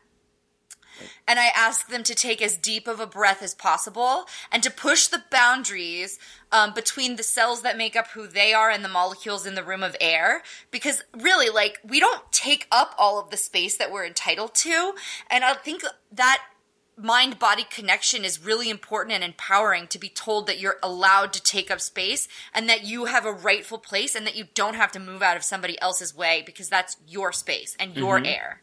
and 1.26 1.38
I 1.38 1.46
ask 1.54 1.88
them 1.88 2.02
to 2.04 2.14
take 2.14 2.42
as 2.42 2.56
deep 2.56 2.86
of 2.88 3.00
a 3.00 3.06
breath 3.06 3.42
as 3.42 3.54
possible 3.54 4.24
and 4.50 4.62
to 4.62 4.70
push 4.70 5.06
the 5.06 5.22
boundaries 5.30 6.18
um, 6.50 6.74
between 6.74 7.16
the 7.16 7.22
cells 7.22 7.62
that 7.62 7.78
make 7.78 7.96
up 7.96 8.08
who 8.08 8.26
they 8.26 8.52
are 8.52 8.70
and 8.70 8.84
the 8.84 8.88
molecules 8.88 9.46
in 9.46 9.54
the 9.54 9.62
room 9.62 9.82
of 9.82 9.96
air. 10.00 10.42
Because 10.70 11.02
really, 11.16 11.48
like, 11.48 11.78
we 11.84 12.00
don't 12.00 12.30
take 12.32 12.66
up 12.70 12.94
all 12.98 13.18
of 13.18 13.30
the 13.30 13.36
space 13.36 13.76
that 13.76 13.90
we're 13.90 14.06
entitled 14.06 14.54
to. 14.56 14.94
And 15.30 15.44
I 15.44 15.54
think 15.54 15.82
that 16.12 16.42
mind 16.96 17.38
body 17.38 17.64
connection 17.68 18.24
is 18.24 18.44
really 18.44 18.68
important 18.68 19.14
and 19.14 19.24
empowering 19.24 19.86
to 19.88 19.98
be 19.98 20.08
told 20.08 20.46
that 20.46 20.60
you're 20.60 20.78
allowed 20.82 21.32
to 21.32 21.42
take 21.42 21.70
up 21.70 21.80
space 21.80 22.28
and 22.54 22.68
that 22.68 22.84
you 22.84 23.06
have 23.06 23.24
a 23.24 23.32
rightful 23.32 23.78
place 23.78 24.14
and 24.14 24.26
that 24.26 24.36
you 24.36 24.44
don't 24.54 24.74
have 24.74 24.92
to 24.92 25.00
move 25.00 25.22
out 25.22 25.36
of 25.36 25.42
somebody 25.42 25.80
else's 25.80 26.14
way 26.14 26.42
because 26.44 26.68
that's 26.68 26.96
your 27.08 27.32
space 27.32 27.76
and 27.80 27.96
your 27.96 28.24
air 28.24 28.60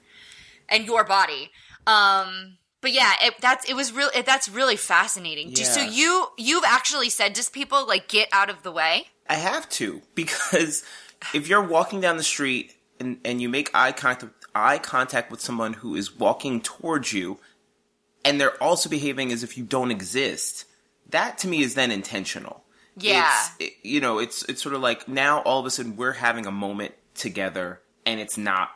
and 0.70 0.86
your 0.86 1.04
body. 1.04 1.52
Um, 1.88 2.58
but 2.82 2.92
yeah, 2.94 3.14
it, 3.24 3.34
that's 3.42 3.70
it 3.70 3.74
was 3.76 3.92
really 3.92 4.22
that's 4.22 4.48
really 4.50 4.76
fascinating. 4.78 5.52
Do- 5.52 5.64
So 5.66 5.82
you 5.82 6.28
you've 6.38 6.64
actually 6.66 7.10
said 7.10 7.36
to 7.36 7.52
people 7.52 7.86
like 7.88 8.08
get 8.08 8.30
out 8.32 8.50
of 8.50 8.64
the 8.64 8.72
way. 8.72 9.08
I 9.28 9.36
have 9.36 9.68
to 9.72 10.02
because 10.16 10.84
if 11.34 11.48
you're 11.48 11.62
walking 11.66 12.00
down 12.02 12.18
the 12.18 12.24
street 12.24 12.74
and, 13.00 13.18
and 13.26 13.42
you 13.42 13.50
make 13.50 13.70
eye 13.74 13.92
contact 13.92 14.34
eye 14.56 14.78
contact 14.80 15.30
with 15.32 15.42
someone 15.42 15.74
who 15.74 15.96
is 15.96 16.16
walking 16.16 16.62
towards 16.62 17.14
you 17.14 17.40
and 18.26 18.40
they're 18.40 18.62
also 18.64 18.90
behaving 18.90 19.32
as 19.32 19.44
if 19.44 19.58
you 19.58 19.64
don't 19.64 19.92
exist, 19.92 20.66
that 21.10 21.38
to 21.40 21.48
me 21.48 21.62
is 21.62 21.76
then 21.76 21.92
intentional. 21.92 22.64
Yeah. 22.98 23.30
It's, 23.30 23.52
it- 23.60 23.74
you 23.84 24.00
know, 24.02 24.20
it's 24.20 24.44
it's 24.44 24.62
sort 24.62 24.74
of 24.76 24.82
like 24.82 25.08
now 25.08 25.42
all 25.42 25.60
of 25.60 25.66
a 25.66 25.70
sudden 25.70 25.96
we're 25.98 26.14
having 26.14 26.46
a 26.46 26.52
moment 26.52 26.94
together 27.16 27.82
and 28.06 28.20
it's 28.20 28.38
not. 28.38 28.70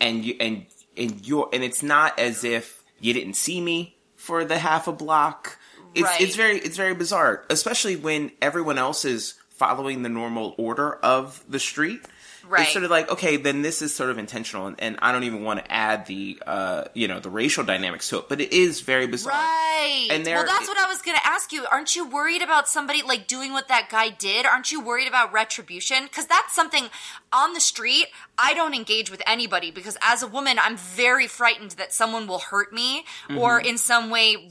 And 0.00 0.24
you 0.24 0.36
and 0.40 0.66
and 0.96 1.26
you're 1.26 1.48
and 1.52 1.62
it's 1.62 1.82
not 1.82 2.18
as 2.18 2.44
if 2.44 2.82
you 3.00 3.12
didn't 3.12 3.34
see 3.34 3.60
me 3.60 3.96
for 4.16 4.44
the 4.44 4.58
half 4.58 4.88
a 4.88 4.92
block. 4.92 5.58
It's 5.94 6.04
Right. 6.04 6.20
it's 6.20 6.36
very 6.36 6.58
it's 6.58 6.76
very 6.76 6.94
bizarre, 6.94 7.44
especially 7.48 7.96
when 7.96 8.32
everyone 8.42 8.78
else 8.78 9.04
is 9.04 9.34
following 9.50 10.02
the 10.02 10.08
normal 10.08 10.54
order 10.58 10.94
of 10.96 11.42
the 11.48 11.58
street. 11.58 12.02
Right. 12.48 12.62
It's 12.62 12.72
sort 12.72 12.84
of 12.84 12.90
like, 12.90 13.10
okay, 13.10 13.36
then 13.36 13.62
this 13.62 13.82
is 13.82 13.94
sort 13.94 14.10
of 14.10 14.18
intentional, 14.18 14.66
and, 14.68 14.80
and 14.80 14.98
I 15.02 15.12
don't 15.12 15.24
even 15.24 15.42
want 15.42 15.58
to 15.64 15.72
add 15.72 16.06
the, 16.06 16.40
uh, 16.46 16.84
you 16.94 17.08
know, 17.08 17.18
the 17.20 17.30
racial 17.30 17.64
dynamics 17.64 18.08
to 18.10 18.18
it, 18.18 18.28
but 18.28 18.40
it 18.40 18.52
is 18.52 18.80
very 18.82 19.06
bizarre. 19.06 19.32
Right. 19.32 20.08
And 20.10 20.24
well, 20.24 20.36
there- 20.36 20.46
that's 20.46 20.68
what 20.68 20.78
I 20.78 20.86
was 20.88 21.02
going 21.02 21.16
to 21.16 21.26
ask 21.26 21.52
you. 21.52 21.64
Aren't 21.70 21.96
you 21.96 22.06
worried 22.08 22.42
about 22.42 22.68
somebody 22.68 23.02
like 23.02 23.26
doing 23.26 23.52
what 23.52 23.68
that 23.68 23.88
guy 23.90 24.10
did? 24.10 24.46
Aren't 24.46 24.70
you 24.72 24.80
worried 24.80 25.08
about 25.08 25.32
retribution? 25.32 26.04
Because 26.04 26.26
that's 26.26 26.54
something 26.54 26.88
on 27.32 27.52
the 27.54 27.60
street. 27.60 28.06
I 28.38 28.54
don't 28.54 28.74
engage 28.74 29.10
with 29.10 29.22
anybody 29.26 29.70
because 29.70 29.96
as 30.02 30.22
a 30.22 30.26
woman, 30.26 30.58
I'm 30.60 30.76
very 30.76 31.26
frightened 31.26 31.72
that 31.72 31.92
someone 31.92 32.26
will 32.26 32.38
hurt 32.38 32.72
me 32.72 33.04
or 33.36 33.58
Mm-hmm. 33.58 33.66
in 33.68 33.78
some 33.78 34.10
way 34.10 34.48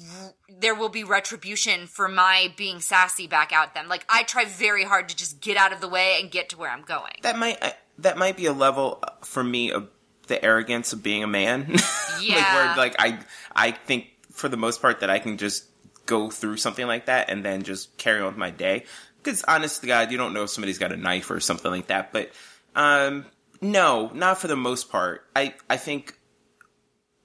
there 0.50 0.75
will 0.75 0.90
be 0.90 1.04
retribution 1.04 1.88
for 1.88 2.08
my 2.08 2.54
being 2.56 2.80
sassy 2.80 3.28
back 3.28 3.52
at 3.52 3.74
them. 3.74 3.88
Like 3.88 4.06
I 4.10 4.24
try 4.24 4.46
very 4.46 4.84
hard 4.84 5.10
to 5.10 5.16
just 5.16 5.42
get 5.42 5.58
out 5.58 5.74
of 5.74 5.82
the 5.82 5.88
way 5.90 6.20
and 6.22 6.30
get 6.30 6.50
to 6.50 6.58
where 6.58 6.70
I'm 6.70 6.84
going. 6.84 7.14
That 7.22 7.38
might 7.38 7.62
uh, 7.64 7.72
that 8.00 8.18
might 8.18 8.38
be 8.38 8.46
a 8.46 8.54
level 8.54 9.00
uh, 9.04 9.12
for 9.24 9.44
me 9.44 9.72
of 9.72 9.88
the 10.28 10.44
arrogance 10.44 10.94
of 10.94 11.02
being 11.04 11.24
a 11.24 11.28
man. 11.28 11.68
like 11.72 11.82
Yeah. 12.22 12.56
where 12.56 12.78
like 12.78 12.96
I 13.00 13.20
I 13.56 13.72
think 13.72 14.08
for 14.32 14.50
the 14.50 14.58
most 14.58 14.82
part 14.82 15.00
that 15.00 15.10
I 15.10 15.20
can 15.20 15.38
just 15.38 15.66
go 16.06 16.30
through 16.30 16.58
something 16.58 16.86
like 16.86 17.08
that 17.08 17.30
and 17.30 17.44
then 17.44 17.64
just 17.64 17.98
carry 17.98 18.20
on 18.22 18.28
with 18.28 18.38
my 18.38 18.52
day. 18.52 18.86
Because 19.18 19.44
honest 19.48 19.82
to 19.82 19.88
God, 19.88 20.12
you 20.12 20.18
don't 20.20 20.34
know 20.34 20.44
if 20.44 20.52
somebody's 20.52 20.78
got 20.78 20.92
a 20.92 20.98
knife 20.98 21.32
or 21.32 21.40
something 21.40 21.72
like 21.72 21.88
that. 21.88 22.14
But 22.14 22.32
um, 22.75 23.25
no, 23.62 24.12
not 24.14 24.38
for 24.38 24.48
the 24.48 24.56
most 24.56 24.92
part. 24.92 25.25
I 25.36 25.56
I 25.70 25.78
think, 25.78 26.16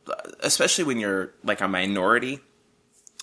uh, 0.07 0.15
especially 0.41 0.85
when 0.85 0.99
you're 0.99 1.35
like 1.45 1.61
a 1.61 1.69
minority, 1.69 2.41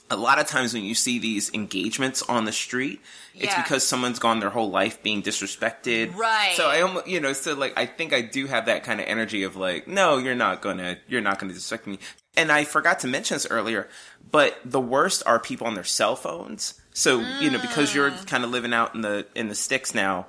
a 0.09 0.15
lot 0.15 0.39
of 0.39 0.47
times 0.47 0.73
when 0.73 0.83
you 0.83 0.95
see 0.95 1.19
these 1.19 1.53
engagements 1.53 2.21
on 2.23 2.45
the 2.45 2.51
street, 2.51 3.01
it's 3.35 3.53
because 3.55 3.85
someone's 3.87 4.19
gone 4.19 4.39
their 4.39 4.49
whole 4.49 4.69
life 4.69 5.03
being 5.03 5.21
disrespected. 5.21 6.15
Right. 6.15 6.53
So 6.55 6.67
I 6.69 6.81
almost, 6.81 7.07
you 7.07 7.19
know, 7.19 7.33
so 7.33 7.53
like 7.55 7.73
I 7.77 7.85
think 7.85 8.13
I 8.13 8.21
do 8.21 8.47
have 8.47 8.67
that 8.67 8.83
kind 8.83 8.99
of 9.01 9.07
energy 9.07 9.43
of 9.43 9.55
like, 9.55 9.87
no, 9.87 10.17
you're 10.17 10.35
not 10.35 10.61
gonna, 10.61 10.97
you're 11.07 11.21
not 11.21 11.39
gonna 11.39 11.53
disrespect 11.53 11.87
me. 11.87 11.99
And 12.35 12.51
I 12.51 12.63
forgot 12.63 12.99
to 12.99 13.07
mention 13.07 13.35
this 13.35 13.47
earlier, 13.49 13.89
but 14.31 14.57
the 14.63 14.79
worst 14.81 15.23
are 15.25 15.39
people 15.39 15.67
on 15.67 15.73
their 15.73 15.83
cell 15.83 16.15
phones. 16.15 16.79
So 16.93 17.19
you 17.41 17.49
know, 17.51 17.59
because 17.59 17.93
you're 17.93 18.11
Mm. 18.11 18.27
kind 18.27 18.43
of 18.43 18.49
living 18.49 18.73
out 18.73 18.95
in 18.95 19.01
the 19.01 19.27
in 19.35 19.49
the 19.49 19.55
sticks 19.55 19.93
now, 19.93 20.27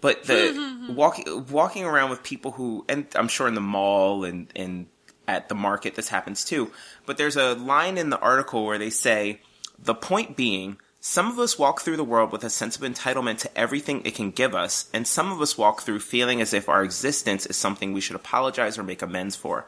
but 0.00 0.24
the 0.24 0.86
walking 0.90 1.46
walking 1.46 1.84
around 1.84 2.10
with 2.10 2.22
people 2.22 2.52
who, 2.52 2.84
and 2.88 3.06
I'm 3.16 3.28
sure 3.28 3.48
in 3.48 3.54
the 3.54 3.60
mall 3.60 4.24
and 4.24 4.48
and 4.54 4.86
at 5.26 5.48
the 5.48 5.54
market 5.54 5.94
this 5.94 6.08
happens 6.08 6.44
too. 6.44 6.70
But 7.06 7.18
there's 7.18 7.36
a 7.36 7.54
line 7.54 7.98
in 7.98 8.10
the 8.10 8.18
article 8.18 8.64
where 8.64 8.78
they 8.78 8.90
say 8.90 9.40
the 9.78 9.94
point 9.94 10.36
being. 10.36 10.78
Some 11.00 11.30
of 11.30 11.38
us 11.38 11.58
walk 11.58 11.82
through 11.82 11.98
the 11.98 12.04
world 12.04 12.32
with 12.32 12.44
a 12.44 12.50
sense 12.50 12.76
of 12.76 12.82
entitlement 12.82 13.38
to 13.40 13.58
everything 13.58 14.00
it 14.06 14.14
can 14.14 14.30
give 14.30 14.54
us, 14.54 14.88
and 14.94 15.06
some 15.06 15.30
of 15.30 15.42
us 15.42 15.58
walk 15.58 15.82
through 15.82 16.00
feeling 16.00 16.40
as 16.40 16.54
if 16.54 16.66
our 16.66 16.82
existence 16.82 17.44
is 17.44 17.58
something 17.58 17.92
we 17.92 18.00
should 18.00 18.16
apologize 18.16 18.78
or 18.78 18.82
make 18.84 19.02
amends 19.02 19.36
for. 19.36 19.66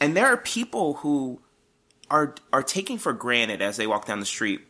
And 0.00 0.16
there 0.16 0.26
are 0.26 0.36
people 0.36 0.94
who 0.94 1.40
are 2.10 2.34
are 2.52 2.64
taking 2.64 2.98
for 2.98 3.12
granted 3.12 3.62
as 3.62 3.76
they 3.76 3.86
walk 3.86 4.06
down 4.06 4.18
the 4.18 4.26
street 4.26 4.62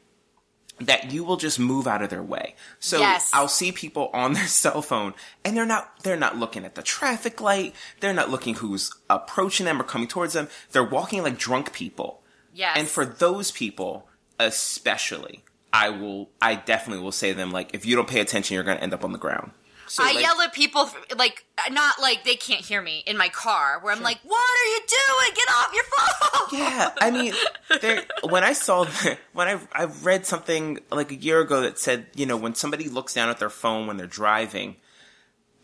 that 0.81 1.13
you 1.13 1.25
will 1.25 1.37
just 1.37 1.59
move 1.59 1.87
out 1.87 2.03
of 2.03 2.11
their 2.11 2.23
way. 2.23 2.55
So 2.81 2.99
Yes. 2.99 3.31
I'll 3.33 3.49
see 3.49 3.73
people 3.73 4.11
on 4.13 4.33
their 4.35 4.47
cell 4.47 4.83
phone 4.83 5.15
and 5.45 5.57
they're 5.57 5.67
not 5.67 6.03
they're 6.03 6.17
not 6.17 6.37
looking 6.37 6.65
at 6.65 6.75
the 6.75 6.83
traffic 6.83 7.41
light, 7.41 7.75
they're 8.01 8.15
not 8.15 8.31
looking 8.31 8.57
who's 8.57 8.93
approaching 9.09 9.67
them 9.67 9.81
or 9.81 9.85
coming 9.85 10.09
towards 10.09 10.33
them. 10.33 10.49
They're 10.73 10.85
walking 10.85 11.23
like 11.23 11.39
drunk 11.39 11.73
people. 11.73 12.23
Yes. 12.53 12.77
And 12.77 12.89
for 12.89 13.05
those 13.05 13.51
people 13.51 14.09
especially, 14.39 15.45
I 15.73 15.91
will 15.91 16.31
I 16.41 16.55
definitely 16.57 17.03
will 17.03 17.13
say 17.13 17.31
to 17.31 17.37
them 17.37 17.51
like 17.51 17.75
if 17.75 17.87
you 17.87 17.97
don't 17.97 18.09
pay 18.09 18.21
attention 18.21 18.55
you're 18.55 18.65
going 18.65 18.77
to 18.79 18.83
end 18.83 18.95
up 18.95 19.05
on 19.05 19.13
the 19.13 19.19
ground. 19.19 19.53
So 19.95 20.03
I 20.03 20.11
like- 20.11 20.25
yell 20.25 20.41
at 20.41 20.53
people 20.53 20.91
like 21.17 21.45
not 21.71 22.01
like 22.01 22.25
they 22.25 22.35
can't 22.35 22.63
hear 22.63 22.83
me 22.83 23.05
in 23.07 23.17
my 23.17 23.29
car 23.29 23.79
where 23.81 23.95
I'm 23.95 24.03
like, 24.03 24.19
"What 24.25 24.41
are 24.41 24.65
you 24.65 24.81
doing? 24.89 25.35
Get 25.37 25.49
off 25.51 25.73
your 25.73 25.85
phone!" 25.85 26.59
Yeah, 26.59 26.91
I 27.01 27.11
mean, 27.13 27.33
there, 27.81 28.03
when 28.25 28.43
I 28.43 28.55
saw 28.55 28.83
the, 28.87 29.17
when 29.35 29.47
I 29.47 29.61
I 29.73 29.85
read 29.85 30.27
something 30.27 30.81
like 30.91 31.13
a 31.13 31.15
year 31.15 31.41
ago 31.41 31.61
that 31.61 31.79
said, 31.79 32.09
you 32.17 32.27
know, 32.27 32.37
when 32.37 32.57
somebody 32.57 32.89
looks 32.89 33.15
down 33.15 33.29
at 33.29 33.39
their 33.39 33.49
phone 33.49 33.87
when 33.87 33.97
they're 33.97 34.09
driving, 34.09 34.75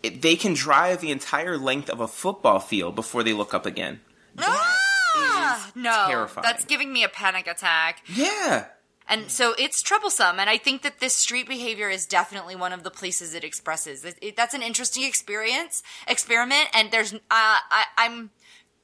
it, 0.05 0.23
they 0.23 0.37
can 0.37 0.55
drive 0.55 1.01
the 1.01 1.11
entire 1.11 1.59
length 1.59 1.91
of 1.91 1.99
a 1.99 2.07
football 2.07 2.61
field 2.61 2.95
before 2.95 3.25
they 3.25 3.33
look 3.33 3.53
up 3.53 3.67
again. 3.67 3.99
Ah, 4.39 5.73
no, 5.75 6.05
terrifying. 6.07 6.45
that's 6.45 6.65
giving 6.65 6.93
me 6.93 7.03
a 7.03 7.09
panic 7.09 7.49
attack. 7.49 8.03
Yeah, 8.07 8.67
And 9.11 9.29
so 9.31 9.55
it's 9.59 9.83
troublesome. 9.83 10.39
And 10.39 10.49
I 10.49 10.57
think 10.57 10.83
that 10.83 11.01
this 11.01 11.15
street 11.15 11.49
behavior 11.49 11.91
is 11.91 12.07
definitely 12.07 12.55
one 12.55 12.73
of 12.73 12.85
the 12.85 12.91
places 12.93 13.35
it 13.35 13.43
expresses. 13.45 14.05
It, 14.05 14.17
it- 14.23 14.37
that's 14.37 14.55
an 14.55 14.63
interesting 14.63 15.03
experience, 15.03 15.83
experiment. 16.07 16.69
And 16.73 16.91
there's, 16.93 17.13
uh, 17.13 17.19
I, 17.31 17.85
I'm 17.99 18.31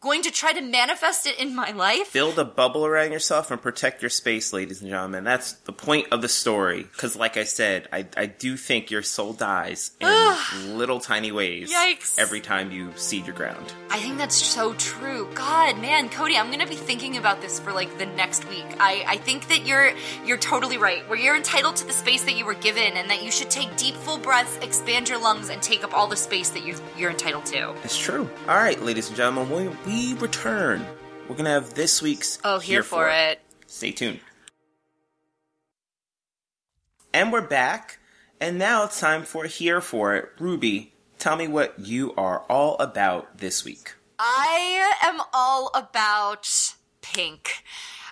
going 0.01 0.23
to 0.23 0.31
try 0.31 0.53
to 0.53 0.61
manifest 0.61 1.27
it 1.27 1.39
in 1.39 1.55
my 1.55 1.71
life. 1.73 2.13
build 2.13 2.39
a 2.39 2.45
bubble 2.45 2.85
around 2.87 3.13
yourself 3.13 3.51
and 3.51 3.61
protect 3.61 4.03
your 4.03 4.11
space, 4.11 4.53
ladies 4.53 4.81
and 4.81 4.91
gentlemen. 4.91 5.25
That's 5.25 5.53
the 5.53 5.73
point 5.73 6.09
of 6.13 6.23
the 6.23 6.29
story. 6.29 6.83
Because, 6.83 7.17
like 7.17 7.37
I 7.37 7.45
said, 7.45 7.89
I 7.93 8.07
I 8.17 8.27
do 8.27 8.57
think 8.57 8.91
your 8.91 9.03
soul 9.03 9.33
dies 9.33 9.93
in 10.01 10.79
little 10.79 11.01
tiny 11.01 11.33
ways. 11.33 11.73
Yikes. 11.73 12.19
Every 12.19 12.41
time 12.41 12.71
you 12.71 12.93
cede 12.97 13.27
your 13.27 13.35
ground. 13.35 13.73
I 13.91 13.99
think 13.99 14.19
that's 14.19 14.37
so 14.37 14.75
true. 14.75 15.29
God, 15.35 15.81
man, 15.81 16.09
Kodi, 16.09 16.39
I'm 16.39 16.51
gonna 16.51 16.67
be 16.67 16.77
thinking 16.77 17.17
about 17.17 17.41
this 17.41 17.59
for 17.59 17.73
like 17.73 17.97
the 17.99 18.07
next 18.07 18.49
week. 18.49 18.67
I, 18.79 19.05
I 19.07 19.17
think 19.17 19.49
that 19.49 19.67
you're 19.67 19.93
you're 20.25 20.39
totally 20.39 20.79
right. 20.79 21.09
Where 21.09 21.19
you're 21.19 21.37
entitled 21.37 21.77
to 21.77 21.87
the 21.87 21.93
space 21.93 22.25
that 22.25 22.37
you 22.37 22.45
were 22.45 22.55
given, 22.55 22.93
and 22.97 23.09
that 23.11 23.23
you 23.23 23.31
should 23.31 23.51
take 23.51 23.75
deep, 23.77 23.95
full 23.95 24.19
breaths, 24.19 24.59
expand 24.63 25.09
your 25.09 25.21
lungs, 25.21 25.49
and 25.49 25.63
take 25.63 25.83
up 25.85 25.95
all 25.97 26.07
the 26.07 26.17
space 26.17 26.51
that 26.51 26.65
you 26.65 26.75
you're 26.97 27.11
entitled 27.11 27.47
to. 27.47 27.75
It's 27.83 27.99
true. 27.99 28.29
All 28.49 28.57
right, 28.57 28.81
ladies 28.83 29.09
and 29.09 29.17
gentlemen, 29.17 29.51
when 29.51 29.77
we 29.97 30.13
return, 30.13 30.85
we're 31.27 31.37
gonna 31.37 31.49
have 31.49 31.73
this 31.73 32.03
week's 32.03 32.39
Oh, 32.45 32.59
here, 32.59 32.83
for 32.83 33.09
it. 33.09 33.41
Stay 33.67 33.93
tuned. 33.93 34.21
And 37.15 37.33
we're 37.33 37.41
back, 37.41 37.99
and 38.39 38.59
now 38.59 38.85
it's 38.85 39.01
time 39.01 39.23
for 39.23 39.47
Here 39.47 39.81
for 39.81 40.15
It. 40.15 40.29
Ruby, 40.39 40.93
tell 41.19 41.35
me 41.37 41.49
what 41.49 41.79
you 41.79 42.13
are 42.19 42.41
all 42.41 42.77
about 42.77 43.39
this 43.39 43.65
week. 43.65 43.95
I 44.19 44.93
am 45.03 45.23
all 45.33 45.71
about 45.73 46.75
Pink. 47.01 47.65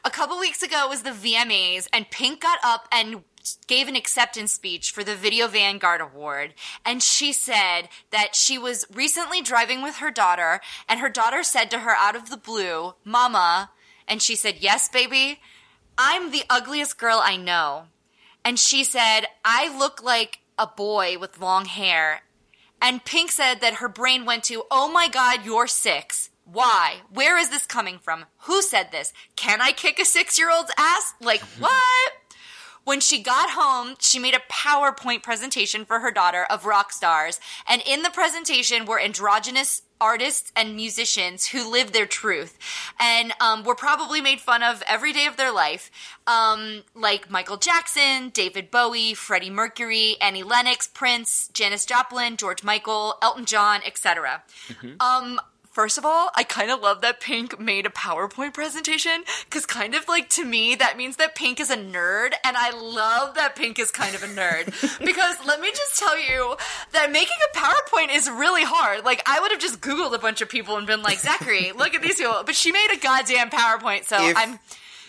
A 0.07 0.11
couple 0.11 0.39
weeks 0.41 0.63
ago 0.63 0.89
was 0.89 1.03
the 1.03 1.11
VMAs, 1.11 1.87
and 1.93 2.11
Pink 2.11 2.41
got 2.41 2.61
up 2.65 2.89
and 2.91 3.25
gave 3.67 3.89
an 3.89 3.97
acceptance 3.97 4.53
speech 4.53 4.91
for 4.91 5.05
the 5.05 5.15
Video 5.15 5.47
Vanguard 5.47 6.01
Award. 6.01 6.55
And 6.85 7.03
she 7.03 7.33
said 7.33 7.89
that 8.11 8.35
she 8.35 8.59
was 8.59 8.87
recently 8.93 9.43
driving 9.43 9.83
with 9.83 9.97
her 9.97 10.11
daughter, 10.11 10.61
and 10.89 11.01
her 11.01 11.09
daughter 11.09 11.43
said 11.43 11.71
to 11.71 11.81
her 11.81 11.95
out 11.97 12.17
of 12.17 12.31
the 12.31 12.37
blue, 12.37 12.95
Mama, 13.05 13.71
and 14.07 14.21
she 14.21 14.37
said, 14.37 14.57
Yes, 14.61 14.89
baby, 14.89 15.41
I'm 15.97 16.31
the 16.31 16.45
ugliest 16.51 16.99
girl 16.99 17.21
I 17.23 17.37
know. 17.37 17.85
And 18.45 18.59
she 18.59 18.85
said, 18.85 19.23
I 19.45 19.77
look 19.77 20.03
like 20.03 20.41
a 20.59 20.67
boy 20.67 21.19
with 21.19 21.41
long 21.41 21.65
hair. 21.65 22.23
And 22.81 23.05
Pink 23.05 23.31
said 23.31 23.61
that 23.61 23.75
her 23.75 23.89
brain 23.89 24.27
went 24.27 24.45
to, 24.45 24.65
oh 24.71 24.91
my 24.93 25.09
god, 25.09 25.41
you're 25.45 25.67
six. 25.67 26.31
Why? 26.45 26.97
Where 27.11 27.39
is 27.39 27.49
this 27.49 27.67
coming 27.67 27.99
from? 27.99 28.27
Who 28.41 28.61
said 28.61 28.93
this? 28.93 29.15
Can 29.37 29.63
I 29.63 29.73
kick 29.73 29.99
a 29.99 30.05
six 30.05 30.39
year 30.39 30.51
old's 30.51 30.73
ass? 30.77 31.15
Like, 31.21 31.41
what? 31.59 32.13
When 32.85 33.01
she 33.01 33.23
got 33.23 33.51
home, 33.51 33.97
she 33.99 34.19
made 34.19 34.35
a 34.35 34.53
PowerPoint 34.53 35.23
presentation 35.23 35.85
for 35.85 36.01
her 36.01 36.11
daughter 36.11 36.45
of 36.51 36.67
rock 36.67 36.93
stars. 36.93 37.41
And 37.67 37.83
in 37.87 38.03
the 38.03 38.11
presentation 38.11 38.85
were 38.85 39.01
androgynous 39.01 39.83
artists 40.01 40.53
and 40.55 40.77
musicians 40.77 41.47
who 41.47 41.71
lived 41.71 41.95
their 41.95 42.05
truth 42.05 42.59
and 43.01 43.33
um, 43.41 43.65
were 43.65 43.75
probably 43.75 44.21
made 44.21 44.39
fun 44.39 44.63
of 44.63 44.83
every 44.87 45.13
day 45.15 45.25
of 45.25 45.39
their 45.39 45.51
life. 45.53 45.91
Um, 46.27 46.83
like 46.95 47.31
Michael 47.31 47.57
Jackson, 47.57 48.29
David 48.29 48.71
Bowie, 48.71 49.15
Freddie 49.15 49.51
Mercury, 49.51 50.17
Annie 50.21 50.43
Lennox, 50.43 50.87
Prince, 50.87 51.49
Janis 51.55 51.87
Joplin, 51.87 52.37
George 52.37 52.63
Michael, 52.63 53.15
Elton 53.23 53.47
John, 53.47 53.81
etc. 53.87 54.43
Um, 55.01 55.41
First 55.75 55.99
of 55.99 56.05
all, 56.05 56.31
I 56.37 56.45
kind 56.45 56.71
of 56.71 56.81
love 56.81 57.01
that 57.01 57.19
Pink 57.19 57.59
made 57.59 57.85
a 57.85 57.89
PowerPoint 57.89 58.55
presentation 58.55 59.25
because, 59.45 59.67
kind 59.67 59.97
of 59.97 60.07
like 60.07 60.29
to 60.31 60.45
me, 60.45 60.77
that 60.77 60.97
means 60.97 61.17
that 61.17 61.35
Pink 61.35 61.59
is 61.59 61.69
a 61.69 61.77
nerd, 61.77 62.33
and 62.45 62.57
I 62.57 62.71
love 62.71 63.35
that 63.35 63.57
Pink 63.57 63.81
is 63.81 63.91
kind 63.91 64.15
of 64.15 64.23
a 64.23 64.29
nerd. 64.29 64.67
because 65.05 65.35
let 65.45 65.61
me 65.61 65.73
just 65.73 65.99
tell 65.99 66.17
you 66.17 66.55
that 66.93 67.11
making 67.11 67.37
a 67.53 67.59
PowerPoint 67.59 68.15
is 68.15 68.31
really 68.31 68.63
hard. 68.63 69.05
Like, 69.05 69.21
I 69.27 69.41
would 69.41 69.51
have 69.51 69.61
just 69.61 69.81
Googled 69.81 70.15
a 70.15 70.19
bunch 70.19 70.41
of 70.41 70.49
people 70.49 70.77
and 70.77 70.87
been 70.87 71.03
like, 71.03 71.19
Zachary, 71.19 71.73
look 71.77 71.93
at 71.93 72.03
these 72.03 72.19
people. 72.19 72.45
But 72.47 72.55
she 72.55 72.71
made 72.71 72.91
a 72.95 72.97
goddamn 72.97 73.51
PowerPoint, 73.51 74.05
so 74.05 74.17
If, 74.29 74.37
I'm. 74.37 74.61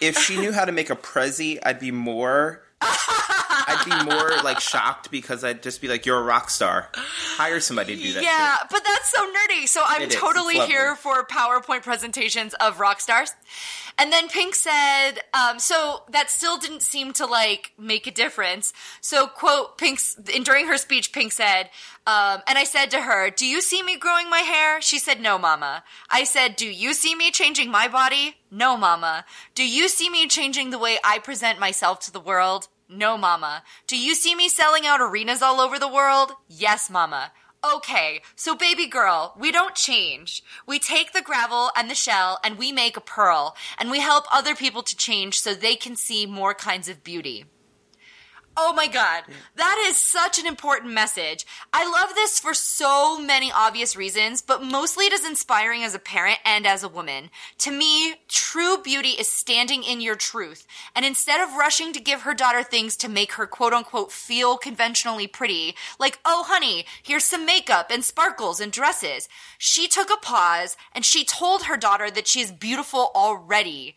if 0.02 0.18
she 0.18 0.36
knew 0.36 0.52
how 0.52 0.66
to 0.66 0.72
make 0.72 0.90
a 0.90 0.96
Prezi, 0.96 1.60
I'd 1.62 1.80
be 1.80 1.92
more. 1.92 2.65
I'd 2.82 3.84
be 3.86 4.12
more 4.12 4.32
like 4.44 4.60
shocked 4.60 5.12
because 5.12 5.44
I'd 5.44 5.64
just 5.64 5.82
be 5.82 5.88
like, 5.88 6.06
"You're 6.06 6.20
a 6.20 6.24
rock 6.24 6.50
star. 6.50 6.90
Hire 6.96 7.60
somebody 7.60 7.96
to 7.96 8.02
do 8.02 8.14
that." 8.14 8.24
Yeah, 8.24 8.58
shit." 8.60 8.68
but 8.70 8.84
that's 8.86 9.10
so 9.12 9.26
nerdy. 9.26 9.68
So 9.68 9.82
I'm 9.86 10.04
It 10.04 10.12
totally 10.12 10.60
here 10.60 10.96
for 10.96 11.26
PowerPoint 11.26 11.84
presentations 11.84 12.54
of 12.56 12.80
rock 12.80 13.00
stars. 13.00 13.34
And 13.98 14.12
then 14.12 14.28
Pink 14.28 14.56
said, 14.56 15.14
um, 15.34 15.58
so 15.58 16.04
that 16.10 16.30
still 16.30 16.58
didn't 16.58 16.82
seem 16.82 17.14
to 17.14 17.26
like 17.26 17.72
make 17.78 18.08
a 18.08 18.12
difference. 18.12 18.74
So 19.00 19.26
quote 19.28 19.78
Pink's 19.78 20.18
and 20.34 20.44
during 20.44 20.68
her 20.68 20.78
speech, 20.78 21.14
Pink 21.14 21.32
said, 21.32 21.70
um, 22.08 22.42
and 22.48 22.58
I 22.58 22.64
said 22.64 22.92
to 22.92 23.02
her, 23.02 23.30
"Do 23.30 23.46
you 23.46 23.62
see 23.62 23.82
me 23.82 23.98
growing 23.98 24.30
my 24.30 24.40
hair?" 24.40 24.82
She 24.82 25.00
said, 25.00 25.20
"No, 25.20 25.38
Mama." 25.38 25.84
I 26.10 26.24
said, 26.24 26.56
"Do 26.56 26.68
you 26.68 26.94
see 26.94 27.16
me 27.16 27.32
changing 27.32 27.72
my 27.72 27.88
body?" 27.88 28.38
No, 28.52 28.78
Mama. 28.78 29.26
Do 29.54 29.68
you 29.68 29.88
see 29.90 30.10
me 30.10 30.28
changing 30.28 30.70
the 30.70 30.80
way 30.80 30.98
I 31.04 31.20
present 31.20 31.60
myself 31.60 32.00
to 32.02 32.12
the 32.12 32.20
world? 32.20 32.68
No, 32.88 33.18
Mama. 33.18 33.64
Do 33.88 33.98
you 33.98 34.14
see 34.14 34.36
me 34.36 34.48
selling 34.48 34.86
out 34.86 35.02
arenas 35.02 35.42
all 35.42 35.60
over 35.60 35.80
the 35.80 35.88
world? 35.88 36.34
Yes, 36.48 36.90
Mama. 36.90 37.32
Okay, 37.74 38.22
so 38.36 38.56
baby 38.56 38.86
girl, 38.86 39.34
we 39.40 39.52
don't 39.52 39.74
change. 39.74 40.44
We 40.68 40.78
take 40.78 41.14
the 41.14 41.24
gravel 41.24 41.72
and 41.76 41.90
the 41.90 41.96
shell 41.96 42.38
and 42.44 42.60
we 42.60 42.72
make 42.72 42.96
a 42.96 43.02
pearl, 43.02 43.56
and 43.80 43.90
we 43.90 44.00
help 44.02 44.26
other 44.32 44.56
people 44.56 44.84
to 44.84 44.96
change 44.96 45.40
so 45.40 45.56
they 45.56 45.76
can 45.76 45.96
see 45.96 46.28
more 46.28 46.54
kinds 46.54 46.88
of 46.88 47.04
beauty. 47.04 47.46
Oh 48.58 48.72
my 48.72 48.88
god, 48.88 49.24
that 49.58 49.86
is 49.90 49.98
such 49.98 50.40
an 50.40 50.46
important 50.46 50.94
message. 50.94 51.46
I 51.74 51.92
love 51.92 52.16
this 52.16 52.40
for 52.40 52.54
so 52.54 53.20
many 53.20 53.52
obvious 53.52 53.98
reasons, 53.98 54.42
but 54.42 54.64
mostly 54.64 55.08
it 55.08 55.12
is 55.12 55.26
inspiring 55.26 55.84
as 55.84 55.94
a 55.94 56.00
parent 56.00 56.40
and 56.46 56.66
as 56.66 56.82
a 56.82 56.88
woman. 56.88 57.32
To 57.60 57.72
me, 57.72 58.16
true 58.30 58.78
beauty 58.78 59.10
is 59.10 59.28
standing 59.28 59.84
in 59.84 60.00
your 60.00 60.16
truth. 60.16 60.66
And 60.96 61.04
instead 61.04 61.42
of 61.42 61.58
rushing 61.58 61.92
to 61.94 62.00
give 62.00 62.22
her 62.22 62.34
daughter 62.34 62.64
things 62.64 62.96
to 62.98 63.10
make 63.10 63.34
her 63.34 63.46
quote 63.46 63.74
unquote 63.74 64.14
feel 64.14 64.58
conventionally 64.58 65.28
pretty, 65.28 65.76
like, 66.00 66.20
oh 66.24 66.46
honey, 66.48 66.86
here's 67.04 67.26
some 67.26 67.46
makeup 67.46 67.92
and 67.92 68.06
sparkles 68.06 68.62
and 68.62 68.72
dresses, 68.72 69.28
she 69.58 69.90
took 69.90 70.10
a 70.10 70.18
pause 70.22 70.78
and 70.94 71.04
she 71.04 71.26
told 71.26 71.64
her 71.64 71.76
daughter 71.76 72.10
that 72.10 72.26
she 72.28 72.40
is 72.40 72.54
beautiful 72.54 73.12
already. 73.14 73.96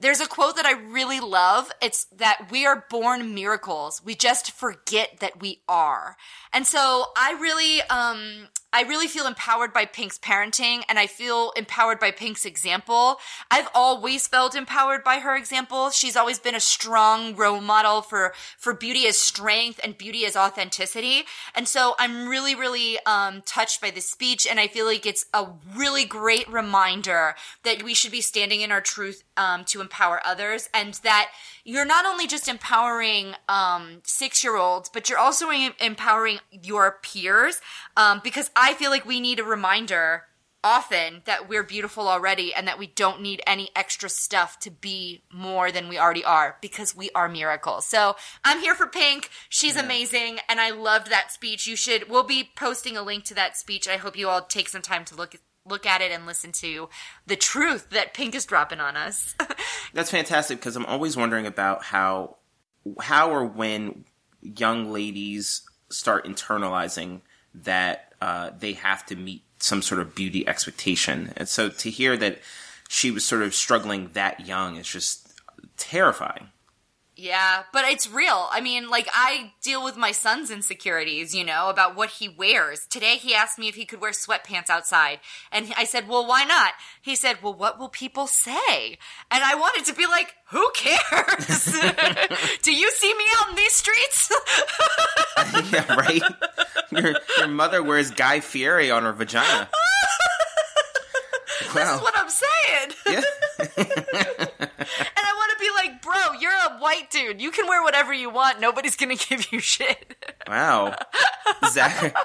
There's 0.00 0.20
a 0.20 0.26
quote 0.26 0.56
that 0.56 0.66
I 0.66 0.72
really 0.72 1.20
love. 1.20 1.70
It's 1.82 2.04
that 2.06 2.48
we 2.50 2.66
are 2.66 2.86
born 2.88 3.34
miracles. 3.34 4.02
We 4.04 4.14
just 4.14 4.50
forget 4.50 5.20
that 5.20 5.40
we 5.40 5.60
are. 5.68 6.16
And 6.52 6.66
so 6.66 7.06
I 7.16 7.32
really, 7.40 7.82
um, 7.82 8.48
I 8.72 8.82
really 8.82 9.08
feel 9.08 9.26
empowered 9.26 9.72
by 9.72 9.84
Pink's 9.84 10.18
parenting 10.18 10.82
and 10.88 10.98
I 10.98 11.06
feel 11.06 11.52
empowered 11.56 11.98
by 11.98 12.12
Pink's 12.12 12.44
example. 12.44 13.18
I've 13.50 13.68
always 13.74 14.28
felt 14.28 14.54
empowered 14.54 15.02
by 15.02 15.18
her 15.18 15.36
example. 15.36 15.90
She's 15.90 16.16
always 16.16 16.38
been 16.38 16.54
a 16.54 16.60
strong 16.60 17.34
role 17.34 17.60
model 17.60 18.00
for, 18.00 18.32
for 18.56 18.72
beauty 18.72 19.06
as 19.06 19.18
strength 19.18 19.80
and 19.82 19.98
beauty 19.98 20.24
as 20.24 20.36
authenticity. 20.36 21.22
And 21.54 21.66
so 21.66 21.94
I'm 21.98 22.28
really, 22.28 22.54
really, 22.54 22.98
um, 23.06 23.42
touched 23.44 23.80
by 23.80 23.90
this 23.90 24.08
speech. 24.08 24.46
And 24.48 24.60
I 24.60 24.68
feel 24.68 24.86
like 24.86 25.04
it's 25.04 25.26
a 25.34 25.46
really 25.74 26.04
great 26.04 26.48
reminder 26.48 27.34
that 27.64 27.82
we 27.82 27.92
should 27.94 28.12
be 28.12 28.20
standing 28.20 28.60
in 28.60 28.70
our 28.70 28.80
truth, 28.80 29.24
um, 29.36 29.64
to 29.64 29.80
empower 29.80 30.20
others 30.24 30.68
and 30.72 30.94
that 31.02 31.30
you're 31.64 31.84
not 31.84 32.06
only 32.06 32.26
just 32.26 32.48
empowering 32.48 33.34
um, 33.48 34.00
six 34.04 34.44
year 34.44 34.56
olds, 34.56 34.88
but 34.88 35.08
you're 35.08 35.18
also 35.18 35.50
empowering 35.80 36.38
your 36.50 36.98
peers 37.02 37.60
um, 37.96 38.20
because 38.22 38.50
I 38.60 38.74
feel 38.74 38.90
like 38.90 39.06
we 39.06 39.20
need 39.20 39.38
a 39.38 39.44
reminder 39.44 40.24
often 40.62 41.22
that 41.24 41.48
we're 41.48 41.62
beautiful 41.62 42.06
already 42.06 42.52
and 42.52 42.68
that 42.68 42.78
we 42.78 42.86
don't 42.86 43.22
need 43.22 43.40
any 43.46 43.70
extra 43.74 44.10
stuff 44.10 44.58
to 44.60 44.70
be 44.70 45.22
more 45.32 45.72
than 45.72 45.88
we 45.88 45.98
already 45.98 46.22
are 46.22 46.58
because 46.60 46.94
we 46.94 47.10
are 47.14 47.26
miracles. 47.26 47.86
So 47.86 48.16
I'm 48.44 48.60
here 48.60 48.74
for 48.74 48.86
Pink. 48.86 49.30
She's 49.48 49.76
yeah. 49.76 49.84
amazing 49.84 50.40
and 50.46 50.60
I 50.60 50.70
loved 50.70 51.10
that 51.10 51.32
speech. 51.32 51.66
You 51.66 51.74
should, 51.74 52.10
we'll 52.10 52.22
be 52.22 52.50
posting 52.54 52.98
a 52.98 53.02
link 53.02 53.24
to 53.24 53.34
that 53.34 53.56
speech. 53.56 53.88
I 53.88 53.96
hope 53.96 54.14
you 54.14 54.28
all 54.28 54.42
take 54.42 54.68
some 54.68 54.82
time 54.82 55.04
to 55.06 55.14
look 55.14 55.36
look 55.66 55.86
at 55.86 56.00
it 56.00 56.10
and 56.10 56.26
listen 56.26 56.50
to 56.50 56.88
the 57.26 57.36
truth 57.36 57.90
that 57.90 58.12
Pink 58.14 58.34
is 58.34 58.44
dropping 58.44 58.80
on 58.80 58.96
us. 58.96 59.34
That's 59.94 60.10
fantastic 60.10 60.58
because 60.58 60.74
I'm 60.74 60.86
always 60.86 61.16
wondering 61.16 61.46
about 61.46 61.84
how 61.84 62.36
how 63.00 63.30
or 63.30 63.44
when 63.44 64.04
young 64.42 64.92
ladies 64.92 65.62
start 65.90 66.26
internalizing 66.26 67.20
that 67.54 68.09
uh, 68.20 68.50
they 68.58 68.74
have 68.74 69.04
to 69.06 69.16
meet 69.16 69.42
some 69.58 69.82
sort 69.82 70.00
of 70.00 70.14
beauty 70.14 70.46
expectation. 70.48 71.32
And 71.36 71.48
so 71.48 71.68
to 71.68 71.90
hear 71.90 72.16
that 72.16 72.38
she 72.88 73.10
was 73.10 73.24
sort 73.24 73.42
of 73.42 73.54
struggling 73.54 74.10
that 74.14 74.46
young 74.46 74.76
is 74.76 74.88
just 74.88 75.28
terrifying. 75.76 76.48
Yeah, 77.20 77.64
but 77.70 77.84
it's 77.84 78.10
real. 78.10 78.48
I 78.50 78.62
mean, 78.62 78.88
like, 78.88 79.06
I 79.12 79.52
deal 79.60 79.84
with 79.84 79.94
my 79.94 80.10
son's 80.10 80.50
insecurities, 80.50 81.34
you 81.34 81.44
know, 81.44 81.68
about 81.68 81.94
what 81.94 82.08
he 82.08 82.30
wears. 82.30 82.86
Today 82.86 83.16
he 83.16 83.34
asked 83.34 83.58
me 83.58 83.68
if 83.68 83.74
he 83.74 83.84
could 83.84 84.00
wear 84.00 84.12
sweatpants 84.12 84.70
outside. 84.70 85.20
And 85.52 85.70
I 85.76 85.84
said, 85.84 86.08
well, 86.08 86.26
why 86.26 86.44
not? 86.44 86.72
He 87.02 87.14
said, 87.16 87.42
well, 87.42 87.52
what 87.52 87.78
will 87.78 87.90
people 87.90 88.26
say? 88.26 88.96
And 89.30 89.44
I 89.44 89.54
wanted 89.54 89.84
to 89.84 89.94
be 89.94 90.06
like, 90.06 90.34
who 90.48 90.66
cares? 90.74 91.78
Do 92.62 92.72
you 92.74 92.90
see 92.92 93.12
me 93.14 93.24
out 93.36 93.50
in 93.50 93.56
these 93.56 93.74
streets? 93.74 94.32
yeah, 95.72 95.94
right? 95.94 96.22
Your, 96.90 97.16
your 97.36 97.48
mother 97.48 97.82
wears 97.82 98.12
Guy 98.12 98.40
Fieri 98.40 98.90
on 98.90 99.02
her 99.02 99.12
vagina. 99.12 99.68
Wow. 99.68 99.68
This 101.74 101.88
is 101.88 102.00
what 102.00 102.14
I'm 102.16 102.28
saying. 102.28 102.90
Yeah. 103.06 103.22
and 103.76 105.24
I 105.26 105.32
want 105.36 105.52
to 105.52 105.58
be 105.60 105.70
like, 105.76 106.02
bro, 106.02 106.32
you're 106.40 106.50
a 106.52 106.69
white 106.80 107.10
dude. 107.10 107.40
You 107.40 107.50
can 107.50 107.66
wear 107.66 107.82
whatever 107.82 108.12
you 108.12 108.30
want. 108.30 108.60
Nobody's 108.60 108.96
gonna 108.96 109.16
give 109.28 109.52
you 109.52 109.60
shit. 109.60 110.14
Wow. 110.48 110.96
Zach- 111.70 112.16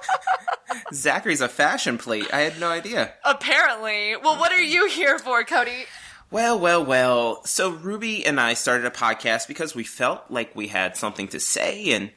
Zachary's 0.93 1.41
a 1.41 1.49
fashion 1.49 1.97
plate. 1.97 2.27
I 2.33 2.41
had 2.41 2.59
no 2.59 2.69
idea. 2.69 3.13
Apparently. 3.23 4.15
Well, 4.15 4.37
what 4.39 4.51
are 4.51 4.61
you 4.61 4.87
here 4.87 5.19
for, 5.19 5.43
Kodi? 5.43 5.85
Well, 6.31 6.59
well, 6.59 6.83
well. 6.83 7.45
So 7.45 7.69
Ruby 7.69 8.25
and 8.25 8.39
I 8.39 8.55
started 8.55 8.85
a 8.85 8.91
podcast 8.91 9.47
because 9.47 9.75
we 9.75 9.83
felt 9.83 10.23
like 10.29 10.55
we 10.55 10.67
had 10.67 10.97
something 10.97 11.27
to 11.29 11.39
say 11.39 11.91
and 11.91 12.11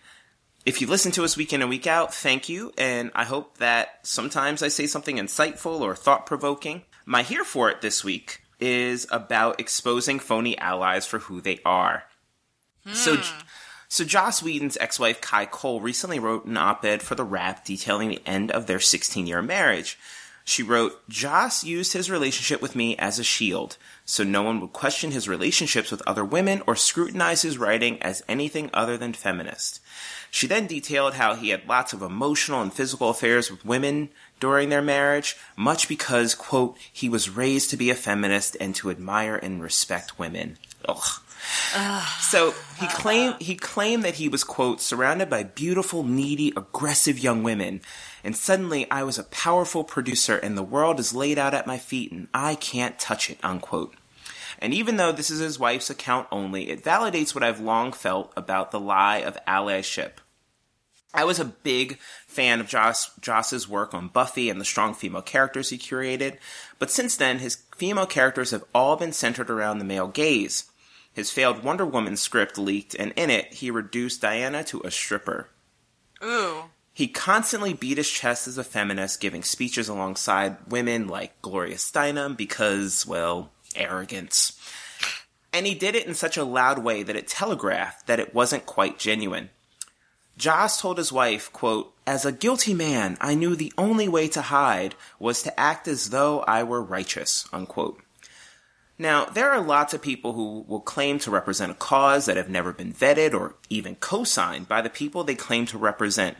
if 0.67 0.83
you 0.83 0.87
listen 0.87 1.13
to 1.13 1.25
us 1.25 1.35
week 1.37 1.55
in 1.55 1.63
and 1.63 1.71
week 1.71 1.87
out, 1.87 2.13
thank 2.13 2.51
you. 2.51 2.73
And 2.77 3.11
I 3.15 3.25
hope 3.25 3.57
that 3.57 4.01
sometimes 4.03 4.63
I 4.63 4.69
say 4.69 4.87
something 4.87 5.17
insightful 5.17 5.81
or 5.81 5.97
thought 5.97 6.27
provoking. 6.27 6.83
My 7.07 7.23
here 7.23 7.45
for 7.45 7.71
it 7.71 7.81
this 7.81 8.05
week 8.05 8.43
is 8.61 9.07
about 9.11 9.61
exposing 9.61 10.19
phony 10.19 10.59
allies 10.59 11.07
for 11.07 11.21
who 11.21 11.41
they 11.41 11.61
are. 11.65 12.03
Hmm. 12.89 12.95
So, 12.95 13.23
so 13.89 14.05
Joss 14.05 14.43
Whedon's 14.43 14.77
ex-wife 14.79 15.21
Kai 15.21 15.47
Cole 15.47 15.81
recently 15.81 16.19
wrote 16.19 16.45
an 16.45 16.57
op-ed 16.57 17.03
for 17.03 17.15
The 17.15 17.25
Wrap 17.25 17.65
detailing 17.65 18.09
the 18.09 18.23
end 18.27 18.51
of 18.51 18.67
their 18.67 18.79
16-year 18.79 19.43
marriage. 19.43 19.99
She 20.49 20.63
wrote, 20.63 21.07
Joss 21.11 21.63
used 21.63 21.93
his 21.93 22.11
relationship 22.11 22.63
with 22.63 22.75
me 22.75 22.97
as 22.97 23.19
a 23.19 23.23
shield, 23.23 23.77
so 24.07 24.25
no 24.25 24.43
one 24.43 24.63
would 24.63 24.73
question 24.73 25.11
his 25.11 25.29
relationships 25.29 25.91
with 25.91 26.01
other 26.07 26.25
women 26.25 26.63
or 26.67 26.75
scrutinize 26.75 27.43
his 27.43 27.59
writing 27.59 28.03
as 28.03 28.23
anything 28.31 28.71
other 28.73 28.97
than 28.97 29.13
feminist. 29.13 29.83
She 30.31 30.47
then 30.47 30.67
detailed 30.67 31.15
how 31.15 31.35
he 31.35 31.51
had 31.51 31.69
lots 31.69 31.93
of 31.93 32.01
emotional 32.01 32.63
and 32.63 32.73
physical 32.73 33.11
affairs 33.11 33.51
with 33.51 33.67
women 33.67 34.09
during 34.41 34.71
their 34.71 34.81
marriage, 34.81 35.37
much 35.55 35.87
because, 35.87 36.35
quote, 36.35 36.79
he 36.91 37.11
was 37.11 37.29
raised 37.29 37.69
to 37.69 37.77
be 37.77 37.91
a 37.91 37.95
feminist 37.95 38.57
and 38.59 38.75
to 38.77 38.91
admire 38.91 39.37
and 39.37 39.63
respect 39.63 40.19
women. 40.19 40.57
Ugh. 40.85 41.21
so 42.21 42.53
he 42.79 42.87
ah. 42.87 42.95
claimed 42.95 43.37
he 43.41 43.55
claimed 43.55 44.05
that 44.05 44.17
he 44.17 44.29
was 44.29 44.45
quote 44.45 44.81
surrounded 44.81 45.29
by 45.29 45.43
beautiful, 45.43 46.03
needy, 46.03 46.53
aggressive 46.57 47.19
young 47.19 47.43
women, 47.43 47.81
and 48.23 48.37
suddenly 48.37 48.91
I 48.91 49.03
was 49.03 49.19
a 49.19 49.25
powerful 49.25 49.85
producer 49.85 50.37
and 50.37 50.57
the 50.57 50.63
world 50.63 51.01
is 51.01 51.15
laid 51.15 51.39
out 51.39 51.55
at 51.55 51.67
my 51.67 51.79
feet 51.79 52.13
and 52.13 52.29
I 52.33 52.55
can't 52.55 52.99
touch 52.99 53.31
it 53.31 53.39
unquote. 53.43 53.95
And 54.61 54.75
even 54.75 54.97
though 54.97 55.13
this 55.13 55.31
is 55.31 55.39
his 55.39 55.59
wife's 55.59 55.91
account 55.91 56.27
only, 56.33 56.71
it 56.71 56.83
validates 56.83 57.35
what 57.35 57.45
I've 57.45 57.61
long 57.61 57.93
felt 57.93 58.33
about 58.37 58.71
the 58.71 58.81
lie 58.81 59.19
of 59.19 59.39
allyship. 59.47 60.15
I 61.15 61.25
was 61.25 61.41
a 61.41 61.45
big 61.45 61.99
fan 62.27 62.61
of 62.61 62.69
Joss, 62.69 63.11
Joss's 63.21 63.69
work 63.69 63.95
on 63.95 64.09
Buffy 64.09 64.51
and 64.51 64.61
the 64.61 64.65
strong 64.65 64.95
female 64.95 65.23
characters 65.23 65.71
he 65.71 65.79
curated, 65.79 66.39
but 66.79 66.91
since 66.91 67.17
then, 67.17 67.39
his 67.39 67.63
female 67.77 68.07
characters 68.07 68.51
have 68.51 68.65
all 68.75 68.97
been 68.97 69.13
centered 69.13 69.49
around 69.49 69.79
the 69.79 69.85
male 69.85 70.09
gaze. 70.09 70.68
His 71.19 71.33
failed 71.33 71.65
Wonder 71.65 71.85
Woman 71.85 72.17
script 72.17 72.59
leaked, 72.59 72.95
and 72.95 73.13
in 73.17 73.29
it, 73.29 73.55
he 73.55 73.73
reduced 73.73 74.23
Diana 74.23 74.63
to 74.63 74.81
a 74.85 74.91
stripper. 74.93 75.49
Ooh. 76.23 76.67
He 76.95 77.09
constantly 77.09 77.75
beat 77.75 77.97
his 77.97 78.09
chest 78.09 78.47
as 78.47 78.57
a 78.57 78.63
feminist, 78.63 79.21
giving 79.21 79.43
speeches 79.43 79.89
alongside 79.89 80.59
women 80.69 81.09
like 81.09 81.43
Gloria 81.43 81.75
Steinem 81.75 82.37
because, 82.37 83.05
well, 83.05 83.51
arrogance. 83.75 84.57
And 85.53 85.67
he 85.67 85.75
did 85.75 85.97
it 85.97 86.07
in 86.07 86.15
such 86.15 86.37
a 86.37 86.45
loud 86.45 86.85
way 86.85 87.03
that 87.03 87.17
it 87.17 87.27
telegraphed 87.27 88.07
that 88.07 88.21
it 88.21 88.33
wasn't 88.33 88.65
quite 88.65 89.01
genuine. 89.01 89.51
Joss 90.37 90.81
told 90.81 90.99
his 90.99 91.11
wife, 91.11 91.53
quote, 91.53 91.93
As 92.07 92.25
a 92.25 92.31
guilty 92.31 92.75
man, 92.75 93.19
I 93.21 93.35
knew 93.35 93.57
the 93.57 93.73
only 93.77 94.07
way 94.07 94.29
to 94.29 94.41
hide 94.41 94.95
was 95.19 95.43
to 95.43 95.59
act 95.59 95.89
as 95.89 96.11
though 96.11 96.43
I 96.43 96.63
were 96.63 96.81
righteous, 96.81 97.49
unquote. 97.53 98.01
Now, 98.99 99.27
there 99.27 99.51
are 99.51 99.61
lots 99.61 99.95
of 99.95 100.03
people 100.03 100.33
who 100.33 100.65
will 100.67 100.81
claim 100.81 101.21
to 101.21 101.31
represent 101.31 101.71
a 101.71 101.77
cause 101.77 102.27
that 102.27 102.37
have 102.37 102.49
never 102.49 102.73
been 102.73 102.93
vetted 102.93 103.33
or 103.33 103.55
even 103.71 103.95
co-signed 103.95 104.69
by 104.69 104.83
the 104.83 104.91
people 104.91 105.23
they 105.23 105.37
claim 105.37 105.67
to 105.67 105.79
represent. 105.79 106.37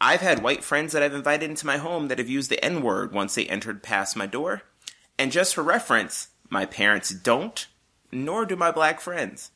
I've 0.00 0.20
had 0.20 0.42
white 0.42 0.62
friends 0.62 0.92
that 0.92 1.02
I've 1.02 1.14
invited 1.14 1.50
into 1.50 1.66
my 1.66 1.78
home 1.78 2.06
that 2.08 2.18
have 2.18 2.28
used 2.28 2.50
the 2.50 2.64
N-word 2.64 3.12
once 3.12 3.34
they 3.34 3.46
entered 3.46 3.82
past 3.82 4.16
my 4.16 4.26
door. 4.26 4.62
And 5.18 5.32
just 5.32 5.54
for 5.54 5.62
reference, 5.62 6.28
my 6.50 6.66
parents 6.66 7.10
don't, 7.10 7.66
nor 8.12 8.46
do 8.46 8.54
my 8.54 8.70
black 8.70 9.00
friends. 9.00 9.50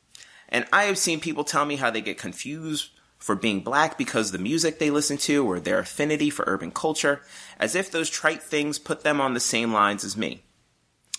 And 0.49 0.65
I 0.73 0.83
have 0.85 0.97
seen 0.97 1.19
people 1.21 1.43
tell 1.45 1.65
me 1.65 1.77
how 1.77 1.91
they 1.91 2.01
get 2.01 2.17
confused 2.17 2.89
for 3.17 3.35
being 3.35 3.61
black 3.61 3.97
because 3.97 4.31
the 4.31 4.37
music 4.37 4.79
they 4.79 4.89
listen 4.89 5.17
to 5.17 5.45
or 5.45 5.59
their 5.59 5.79
affinity 5.79 6.29
for 6.29 6.45
urban 6.47 6.71
culture, 6.71 7.21
as 7.57 7.75
if 7.75 7.91
those 7.91 8.09
trite 8.09 8.41
things 8.41 8.79
put 8.79 9.03
them 9.03 9.21
on 9.21 9.33
the 9.33 9.39
same 9.39 9.71
lines 9.71 10.03
as 10.03 10.17
me. 10.17 10.43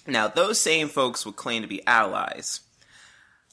Now, 0.06 0.28
those 0.28 0.60
same 0.60 0.88
folks 0.88 1.24
would 1.24 1.36
claim 1.36 1.62
to 1.62 1.68
be 1.68 1.86
allies. 1.86 2.60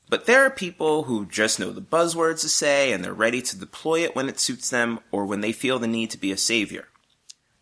But 0.09 0.25
there 0.25 0.43
are 0.45 0.49
people 0.49 1.03
who 1.03 1.25
just 1.25 1.59
know 1.59 1.71
the 1.71 1.81
buzzwords 1.81 2.41
to 2.41 2.49
say 2.49 2.93
and 2.93 3.03
they're 3.03 3.13
ready 3.13 3.41
to 3.41 3.57
deploy 3.57 4.01
it 4.01 4.15
when 4.15 4.29
it 4.29 4.39
suits 4.39 4.69
them 4.69 4.99
or 5.11 5.25
when 5.25 5.41
they 5.41 5.51
feel 5.51 5.79
the 5.79 5.87
need 5.87 6.09
to 6.11 6.17
be 6.17 6.31
a 6.31 6.37
savior. 6.37 6.87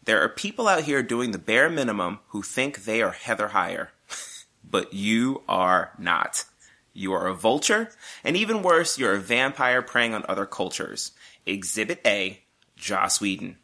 There 0.04 0.21
are 0.21 0.30
people 0.30 0.67
out 0.67 0.84
here 0.84 1.02
doing 1.02 1.32
the 1.32 1.39
bare 1.39 1.69
minimum 1.69 2.19
who 2.28 2.43
think 2.43 2.84
they 2.84 3.02
are 3.02 3.12
Heather 3.12 3.50
Heyer. 3.50 3.88
but 4.69 4.93
you 4.93 5.41
are 5.48 5.91
not. 5.98 6.45
You 6.93 7.13
are 7.13 7.28
a 7.28 7.34
vulture, 7.34 7.89
and 8.24 8.38
even 8.38 8.62
worse, 8.62 8.98
you're 8.98 9.15
a 9.15 9.19
vampire 9.19 9.82
preying 9.82 10.13
on 10.13 10.24
other 10.30 10.45
cultures. 10.45 11.12
Exhibit 11.45 12.00
A, 12.06 12.41
Joss 12.78 13.19
Whedon. 13.19 13.58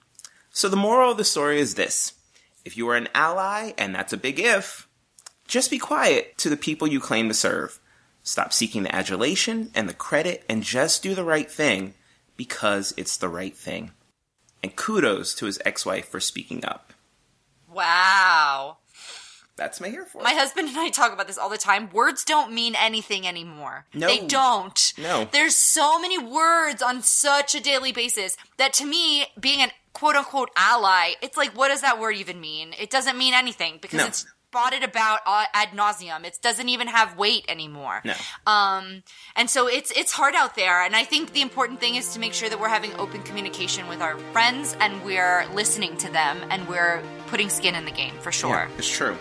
So 0.50 0.68
the 0.68 0.76
moral 0.76 1.12
of 1.12 1.18
the 1.18 1.24
story 1.24 1.60
is 1.60 1.76
this. 1.76 2.14
If 2.66 2.76
you 2.76 2.90
are 2.90 2.96
an 2.96 3.08
ally, 3.16 3.72
and 3.78 3.96
that's 3.96 4.12
a 4.12 4.18
big 4.18 4.40
if, 4.40 4.88
just 5.52 5.70
be 5.70 5.78
quiet 5.78 6.38
to 6.38 6.50
the 6.50 6.56
people 6.56 6.88
you 6.88 7.02
claim 7.02 7.28
to 7.28 7.34
serve. 7.34 7.78
Stop 8.24 8.54
seeking 8.54 8.84
the 8.84 8.96
adulation 8.96 9.70
and 9.76 9.90
the 9.90 9.94
credit 9.94 10.46
and 10.48 10.64
just 10.64 11.04
do 11.04 11.14
the 11.14 11.26
right 11.26 11.52
thing 11.52 11.94
because 12.38 12.94
it's 12.96 13.18
the 13.18 13.28
right 13.28 13.56
thing 13.56 13.92
and 14.64 14.74
kudos 14.78 15.36
to 15.36 15.48
his 15.48 15.60
ex-wife 15.66 16.08
for 16.08 16.22
speaking 16.22 16.64
up. 16.64 16.94
Wow. 17.70 18.78
That's 19.58 19.82
my 19.82 19.90
here 19.90 20.06
for. 20.06 20.22
My 20.22 20.32
husband 20.34 20.70
and 20.70 20.78
I 20.78 20.90
talk 20.90 21.12
about 21.12 21.28
this 21.28 21.38
all 21.38 21.50
the 21.50 21.58
time. 21.58 21.90
Words 21.92 22.24
don't 22.24 22.54
mean 22.54 22.74
anything 22.76 23.28
anymore. 23.28 23.86
No. 23.94 24.08
They 24.08 24.26
don't. 24.26 24.94
No. 24.98 25.28
There's 25.34 25.56
so 25.58 26.00
many 26.00 26.18
words 26.18 26.82
on 26.82 27.02
such 27.02 27.56
a 27.56 27.60
daily 27.62 27.92
basis 27.92 28.38
that 28.58 28.72
to 28.74 28.86
me, 28.86 29.26
being 29.38 29.62
an 29.62 29.72
quote 29.92 30.16
unquote 30.16 30.50
ally, 30.56 31.16
it's 31.22 31.36
like, 31.36 31.58
what 31.58 31.68
does 31.68 31.82
that 31.82 32.00
word 32.00 32.16
even 32.16 32.40
mean? 32.40 32.74
It 32.80 32.90
doesn't 32.90 33.18
mean 33.18 33.34
anything 33.34 33.80
because 33.82 33.98
No. 33.98 34.08
it's 34.08 34.26
bought 34.52 34.74
it 34.74 34.84
about 34.84 35.20
uh, 35.26 35.46
ad 35.54 35.70
nauseum. 35.70 36.26
It 36.26 36.40
doesn't 36.42 36.70
even 36.70 36.88
have 36.88 37.18
weight 37.18 37.46
anymore. 37.48 38.02
No. 38.04 38.14
Um, 38.46 39.04
and 39.36 39.50
so 39.50 39.68
it's 39.68 39.92
it's 39.92 40.12
hard 40.12 40.36
out 40.36 40.56
there. 40.56 40.84
And 40.84 40.96
I 40.96 41.04
think 41.04 41.34
the 41.34 41.42
important 41.42 41.80
thing 41.80 41.96
is 41.96 42.14
to 42.14 42.20
make 42.20 42.34
sure 42.34 42.50
that 42.50 42.60
we're 42.60 42.70
having 42.70 42.94
open 42.96 43.24
communication 43.24 43.88
with 43.88 44.02
our 44.02 44.18
friends 44.34 44.76
and 44.80 45.04
we're 45.04 45.46
listening 45.54 45.98
to 45.98 46.12
them 46.12 46.38
and 46.50 46.68
we're 46.68 47.02
putting 47.28 47.50
skin 47.50 47.76
in 47.76 47.86
the 47.86 47.92
game 47.92 48.14
for 48.20 48.32
sure. 48.32 48.68
Yeah, 48.70 48.78
it's 48.78 48.90
true. 48.90 49.18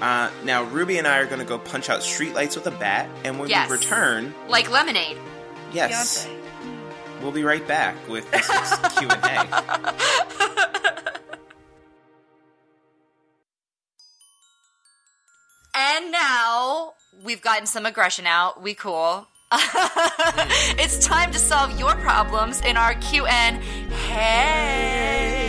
Uh, 0.00 0.30
now, 0.44 0.62
Ruby 0.62 0.98
and 0.98 1.08
I 1.08 1.18
are 1.18 1.26
going 1.26 1.40
to 1.40 1.44
go 1.44 1.58
punch 1.58 1.90
out 1.90 2.00
streetlights 2.02 2.54
with 2.54 2.66
a 2.68 2.70
bat, 2.70 3.10
and 3.24 3.36
when 3.40 3.48
Yes. 3.48 3.68
we 3.68 3.76
return, 3.76 4.32
Like 4.48 4.70
lemonade. 4.70 5.16
yes, 5.72 6.24
Beyonce. 6.28 7.20
we'll 7.22 7.32
be 7.32 7.42
right 7.42 7.66
back 7.66 7.96
with 8.08 8.30
this 8.30 8.46
Q 8.98 9.08
and 9.08 9.24
A. 9.24 9.94
And 15.80 16.10
now 16.10 16.94
we've 17.22 17.40
gotten 17.40 17.66
some 17.66 17.86
aggression 17.86 18.26
out. 18.26 18.60
We 18.60 18.74
cool. 18.74 19.28
it's 19.52 20.98
time 21.06 21.30
to 21.30 21.38
solve 21.38 21.78
your 21.78 21.94
problems 21.94 22.60
in 22.62 22.76
our 22.76 22.94
Q 22.96 23.26
and 23.26 23.62
Hey. 23.92 25.46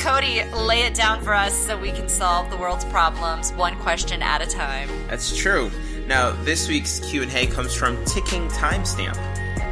Cody, 0.00 0.42
lay 0.56 0.82
it 0.84 0.94
down 0.94 1.20
for 1.22 1.34
us 1.34 1.54
so 1.54 1.78
we 1.78 1.92
can 1.92 2.08
solve 2.08 2.48
the 2.50 2.56
world's 2.56 2.86
problems 2.86 3.52
one 3.52 3.76
question 3.80 4.22
at 4.22 4.40
a 4.42 4.46
time. 4.46 4.88
That's 5.08 5.36
true. 5.36 5.70
Now, 6.06 6.30
this 6.42 6.66
week's 6.68 6.98
Q 7.00 7.22
and 7.22 7.32
A 7.34 7.46
comes 7.46 7.74
from 7.74 8.02
Ticking 8.06 8.48
Timestamp. 8.48 9.16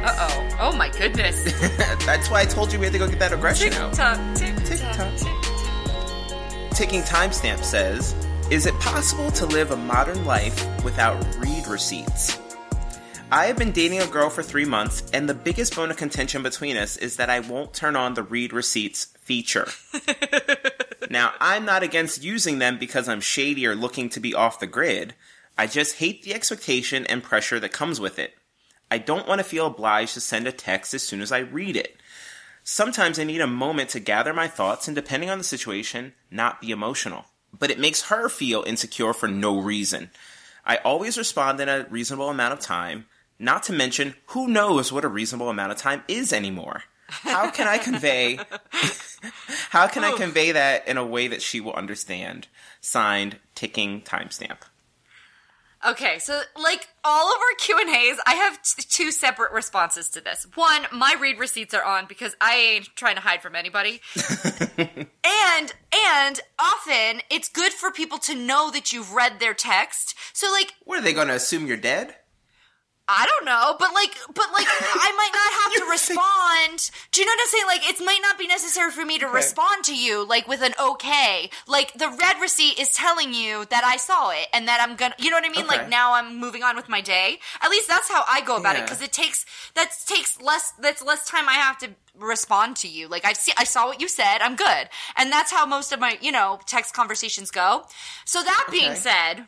Uh 0.05 0.15
oh. 0.29 0.57
Oh 0.59 0.75
my 0.75 0.89
goodness. 0.89 1.43
That's 2.05 2.29
why 2.29 2.41
I 2.41 2.45
told 2.45 2.71
you 2.71 2.77
we 2.79 2.85
had 2.85 2.93
to 2.93 2.99
go 2.99 3.07
get 3.09 3.17
that 3.19 3.33
aggression 3.33 3.71
tick 3.71 3.79
out. 3.79 3.93
tock, 3.93 4.19
tick 4.35 4.55
Tick 4.63 4.79
tock, 4.79 4.95
tock. 4.95 5.15
tick 5.17 5.33
tock. 5.41 6.71
Ticking 6.75 7.01
Timestamp 7.01 7.63
says, 7.63 8.13
Is 8.51 8.65
it 8.65 8.77
possible 8.81 9.31
to 9.31 9.45
live 9.45 9.71
a 9.71 9.77
modern 9.77 10.25
life 10.25 10.83
without 10.83 11.17
read 11.37 11.65
receipts? 11.65 12.37
I 13.31 13.45
have 13.45 13.57
been 13.57 13.71
dating 13.71 14.01
a 14.01 14.05
girl 14.05 14.29
for 14.29 14.43
three 14.43 14.65
months, 14.65 15.09
and 15.13 15.27
the 15.27 15.33
biggest 15.33 15.75
bone 15.75 15.89
of 15.89 15.97
contention 15.97 16.43
between 16.43 16.75
us 16.75 16.97
is 16.97 17.15
that 17.15 17.29
I 17.29 17.39
won't 17.39 17.73
turn 17.73 17.95
on 17.95 18.13
the 18.13 18.21
read 18.21 18.51
receipts 18.51 19.05
feature. 19.21 19.69
now, 21.09 21.31
I'm 21.39 21.63
not 21.63 21.83
against 21.83 22.23
using 22.23 22.59
them 22.59 22.77
because 22.77 23.07
I'm 23.07 23.21
shady 23.21 23.65
or 23.65 23.75
looking 23.75 24.09
to 24.09 24.19
be 24.19 24.35
off 24.35 24.59
the 24.59 24.67
grid. 24.67 25.15
I 25.57 25.65
just 25.65 25.95
hate 25.95 26.23
the 26.23 26.35
expectation 26.35 27.07
and 27.07 27.23
pressure 27.23 27.61
that 27.61 27.71
comes 27.71 27.99
with 27.99 28.19
it. 28.19 28.35
I 28.91 28.97
don't 28.97 29.27
want 29.27 29.39
to 29.39 29.45
feel 29.45 29.67
obliged 29.67 30.13
to 30.15 30.21
send 30.21 30.47
a 30.47 30.51
text 30.51 30.93
as 30.93 31.01
soon 31.01 31.21
as 31.21 31.31
I 31.31 31.39
read 31.39 31.77
it. 31.77 31.95
Sometimes 32.63 33.17
I 33.17 33.23
need 33.23 33.41
a 33.41 33.47
moment 33.47 33.89
to 33.91 33.99
gather 33.99 34.33
my 34.33 34.47
thoughts 34.47 34.87
and, 34.87 34.95
depending 34.95 35.29
on 35.29 35.37
the 35.37 35.43
situation, 35.43 36.13
not 36.29 36.61
be 36.61 36.69
emotional. 36.69 37.25
But 37.57 37.71
it 37.71 37.79
makes 37.79 38.03
her 38.03 38.29
feel 38.29 38.63
insecure 38.63 39.13
for 39.13 39.27
no 39.27 39.59
reason. 39.59 40.09
I 40.65 40.77
always 40.77 41.17
respond 41.17 41.59
in 41.59 41.69
a 41.69 41.85
reasonable 41.89 42.29
amount 42.29 42.53
of 42.53 42.59
time, 42.59 43.05
not 43.37 43.63
to 43.63 43.73
mention, 43.73 44.15
who 44.27 44.47
knows 44.47 44.91
what 44.91 45.05
a 45.05 45.09
reasonable 45.09 45.49
amount 45.49 45.71
of 45.71 45.77
time 45.77 46.03
is 46.07 46.31
anymore? 46.31 46.83
How 47.07 47.51
can 47.51 47.67
I 47.67 47.77
convey 47.77 48.39
how 49.69 49.87
can 49.87 50.03
I 50.03 50.13
convey 50.13 50.51
that 50.51 50.87
in 50.87 50.97
a 50.97 51.05
way 51.05 51.27
that 51.27 51.41
she 51.41 51.59
will 51.59 51.73
understand? 51.73 52.47
Signed, 52.81 53.37
ticking 53.55 54.01
timestamp. 54.01 54.57
Okay, 55.85 56.17
so 56.19 56.41
like 56.57 56.87
all 57.03 57.32
Q 57.63 57.77
and 57.79 57.89
A's, 57.89 58.17
I 58.27 58.33
have 58.35 58.61
t- 58.61 58.83
two 58.89 59.09
separate 59.09 59.53
responses 59.53 60.09
to 60.09 60.21
this. 60.21 60.45
One, 60.55 60.85
my 60.91 61.15
read 61.17 61.39
receipts 61.39 61.73
are 61.73 61.83
on 61.83 62.07
because 62.07 62.35
I 62.41 62.55
ain't 62.55 62.89
trying 62.97 63.15
to 63.15 63.21
hide 63.21 63.41
from 63.41 63.55
anybody, 63.55 64.01
and 64.77 65.73
and 65.95 66.41
often 66.59 67.21
it's 67.29 67.47
good 67.47 67.71
for 67.71 67.89
people 67.89 68.17
to 68.19 68.35
know 68.35 68.69
that 68.71 68.91
you've 68.91 69.13
read 69.13 69.39
their 69.39 69.53
text. 69.53 70.13
So 70.33 70.51
like 70.51 70.73
What 70.83 70.99
are 70.99 71.01
they 71.01 71.13
gonna 71.13 71.35
assume 71.35 71.65
you're 71.65 71.77
dead? 71.77 72.15
I 73.07 73.25
don't 73.25 73.45
know, 73.45 73.75
but 73.77 73.93
like, 73.93 74.11
but 74.33 74.47
like, 74.53 74.67
I 74.67 75.11
might 75.17 75.31
not 75.33 75.51
have 75.61 75.73
to 75.73 75.85
respond. 75.91 76.89
Do 77.11 77.19
you 77.19 77.25
know 77.27 77.31
what 77.33 77.41
I'm 77.41 77.47
saying? 77.47 77.65
Like, 77.67 77.89
it 77.89 78.05
might 78.05 78.19
not 78.21 78.37
be 78.39 78.47
necessary 78.47 78.91
for 78.91 79.03
me 79.05 79.19
to 79.19 79.27
respond 79.27 79.83
to 79.85 79.95
you, 79.95 80.25
like 80.25 80.47
with 80.47 80.61
an 80.61 80.73
okay. 80.81 81.49
Like, 81.67 81.93
the 81.93 82.07
red 82.09 82.39
receipt 82.39 82.79
is 82.79 82.93
telling 82.93 83.33
you 83.33 83.65
that 83.71 83.83
I 83.83 83.97
saw 83.97 84.29
it 84.31 84.47
and 84.53 84.67
that 84.69 84.79
I'm 84.81 84.95
gonna, 84.95 85.15
you 85.19 85.29
know 85.29 85.35
what 85.37 85.45
I 85.45 85.49
mean? 85.49 85.65
Okay. 85.65 85.79
Like, 85.79 85.89
now 85.89 86.13
I'm 86.13 86.39
moving 86.39 86.63
on 86.63 86.77
with 86.77 86.87
my 86.87 87.01
day. 87.01 87.39
At 87.61 87.69
least 87.69 87.89
that's 87.89 88.09
how 88.09 88.23
I 88.27 88.39
go 88.41 88.55
about 88.55 88.77
it 88.77 88.85
because 88.85 89.01
it 89.01 89.11
takes 89.11 89.45
that 89.75 89.91
takes 90.05 90.41
less. 90.41 90.71
That's 90.79 91.03
less 91.03 91.27
time 91.27 91.49
I 91.49 91.53
have 91.53 91.77
to 91.79 91.89
respond 92.17 92.77
to 92.77 92.87
you. 92.87 93.09
Like, 93.09 93.25
I 93.25 93.33
see, 93.33 93.51
I 93.57 93.65
saw 93.65 93.85
what 93.87 93.99
you 93.99 94.07
said. 94.07 94.37
I'm 94.39 94.55
good, 94.55 94.87
and 95.17 95.29
that's 95.29 95.51
how 95.51 95.65
most 95.65 95.91
of 95.91 95.99
my, 95.99 96.17
you 96.21 96.31
know, 96.31 96.59
text 96.67 96.93
conversations 96.93 97.51
go. 97.51 97.83
So 98.25 98.41
that 98.43 98.67
being 98.71 98.91
Okay. 98.91 98.95
said 98.95 99.47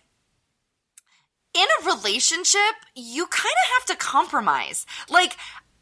in 1.55 1.65
a 1.81 1.85
relationship, 1.95 2.59
you 2.95 3.25
kind 3.27 3.53
of 3.65 3.71
have 3.79 3.85
to 3.87 3.95
compromise. 3.95 4.85
Like, 5.09 5.35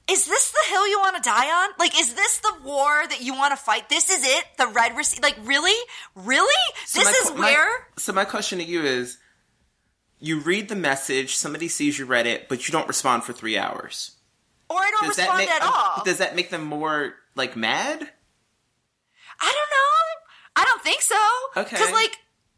is 0.10 0.26
this 0.26 0.52
the 0.52 0.70
hill 0.70 0.88
you 0.88 1.00
want 1.00 1.16
to 1.16 1.22
die 1.28 1.48
on? 1.64 1.70
Like, 1.80 1.98
is 2.00 2.14
this 2.14 2.38
the 2.40 2.54
war 2.64 3.04
that 3.10 3.22
you 3.22 3.34
want 3.34 3.52
to 3.52 3.58
fight? 3.58 3.90
This 3.90 4.10
is 4.10 4.24
it? 4.26 4.44
The 4.58 4.68
red 4.68 4.96
receipt? 4.98 5.24
Like, 5.24 5.38
really? 5.44 5.78
Really? 6.16 6.54
So 6.86 7.00
this 7.00 7.08
my 7.08 7.12
is 7.24 7.30
qu- 7.30 7.38
my- 7.38 7.52
where? 7.52 7.88
so 7.98 8.14
my 8.14 8.26
question 8.26 8.60
to 8.60 8.66
you 8.66 8.84
is: 8.84 9.18
You 10.20 10.40
read 10.42 10.68
the 10.70 10.76
message, 10.76 11.36
somebody 11.36 11.68
sees 11.70 11.98
you 11.98 12.06
read 12.06 12.28
it, 12.28 12.50
but 12.50 12.68
you 12.68 12.72
don't 12.74 12.88
respond 12.88 13.24
for 13.24 13.34
three 13.34 13.58
hours. 13.58 14.12
or 14.70 14.78
I 14.80 14.92
don't 14.92 15.08
Does 15.08 15.18
respond 15.18 15.38
make 15.40 15.50
at 15.50 15.62
all. 15.62 16.04
Does 16.04 16.18
that 16.18 16.36
make 16.36 16.50
them 16.50 16.66
more 16.66 17.14
like 17.36 17.56
mad? 17.56 18.10
I 19.40 19.52
don't 19.52 19.70
know. 19.72 20.62
I 20.62 20.66
don't 20.66 20.82
think 20.84 21.02
so. 21.02 21.16
Okay. 21.58 21.76
Because, 21.76 21.92
like, 21.92 22.18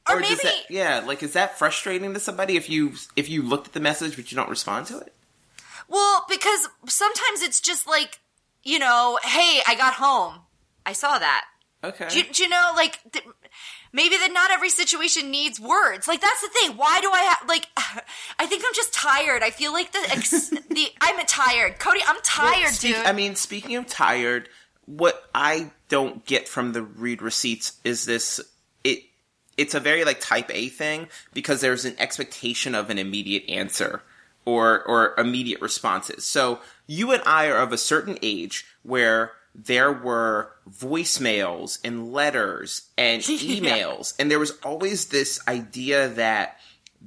or, 0.09 0.15
maybe. 0.17 0.29
does 0.29 0.41
that, 0.41 0.55
yeah, 0.69 1.01
like 1.05 1.23
is 1.23 1.33
that 1.33 1.57
frustrating 1.57 2.13
to 2.13 2.19
somebody 2.19 2.57
if 2.57 2.69
you 2.69 2.93
if 3.15 3.29
you 3.29 3.41
looked 3.41 3.67
at 3.67 3.73
the 3.73 3.79
message 3.79 4.15
but 4.15 4.31
you 4.31 4.35
don't 4.35 4.49
respond 4.49 4.85
to 4.87 4.99
it? 4.99 5.13
Well, 5.87 6.25
because 6.29 6.67
sometimes 6.87 7.41
it's 7.41 7.59
just 7.61 7.87
like, 7.87 8.19
you 8.63 8.79
know, 8.79 9.19
hey, 9.23 9.61
I 9.67 9.75
got 9.75 9.93
home. 9.95 10.39
I 10.85 10.93
saw 10.93 11.17
that. 11.19 11.45
Okay. 11.83 12.07
Do, 12.09 12.17
you- 12.19 12.25
do 12.31 12.43
you 12.43 12.49
know, 12.49 12.71
like, 12.75 12.99
th- 13.11 13.25
maybe 13.93 14.17
that 14.17 14.31
not 14.33 14.49
every 14.49 14.69
situation 14.69 15.29
needs 15.29 15.59
words. 15.59 16.07
Like, 16.07 16.21
that's 16.21 16.41
the 16.41 16.47
thing. 16.47 16.71
Why 16.77 16.99
do 17.01 17.11
I 17.11 17.19
have, 17.21 17.47
like, 17.47 17.67
I 18.39 18.47
think 18.47 18.63
I'm 18.65 18.73
just 18.73 18.93
tired. 18.93 19.43
I 19.43 19.51
feel 19.51 19.71
like 19.73 19.91
the, 19.91 20.03
ex- 20.09 20.49
the, 20.69 20.87
I'm 21.01 21.23
tired. 21.27 21.77
Kodi, 21.77 21.99
I'm 22.07 22.19
tired, 22.23 22.73
Speak- 22.73 22.95
dude. 22.95 23.05
I 23.05 23.11
mean, 23.11 23.35
speaking 23.35 23.75
of 23.75 23.85
tired, 23.85 24.49
what 24.87 25.23
I 25.35 25.71
don't 25.89 26.25
get 26.25 26.47
from 26.47 26.73
the 26.73 26.81
read 26.81 27.21
receipts 27.21 27.73
is 27.83 28.05
this 28.05 28.41
it's 29.57 29.73
a 29.73 29.79
very 29.79 30.03
like 30.03 30.19
type 30.19 30.51
A 30.53 30.69
thing 30.69 31.07
because 31.33 31.61
there's 31.61 31.85
an 31.85 31.95
expectation 31.99 32.75
of 32.75 32.89
an 32.89 32.97
immediate 32.97 33.49
answer 33.49 34.01
or 34.45 34.83
or 34.83 35.15
immediate 35.17 35.61
responses. 35.61 36.25
So 36.25 36.59
you 36.87 37.11
and 37.11 37.23
I 37.25 37.47
are 37.47 37.57
of 37.57 37.73
a 37.73 37.77
certain 37.77 38.17
age 38.21 38.65
where 38.83 39.31
there 39.55 39.91
were 39.91 40.51
voicemails 40.69 41.79
and 41.83 42.11
letters 42.11 42.89
and 42.97 43.21
emails 43.23 44.13
and 44.19 44.29
there 44.29 44.39
was 44.39 44.57
always 44.63 45.07
this 45.07 45.45
idea 45.47 46.09
that 46.09 46.59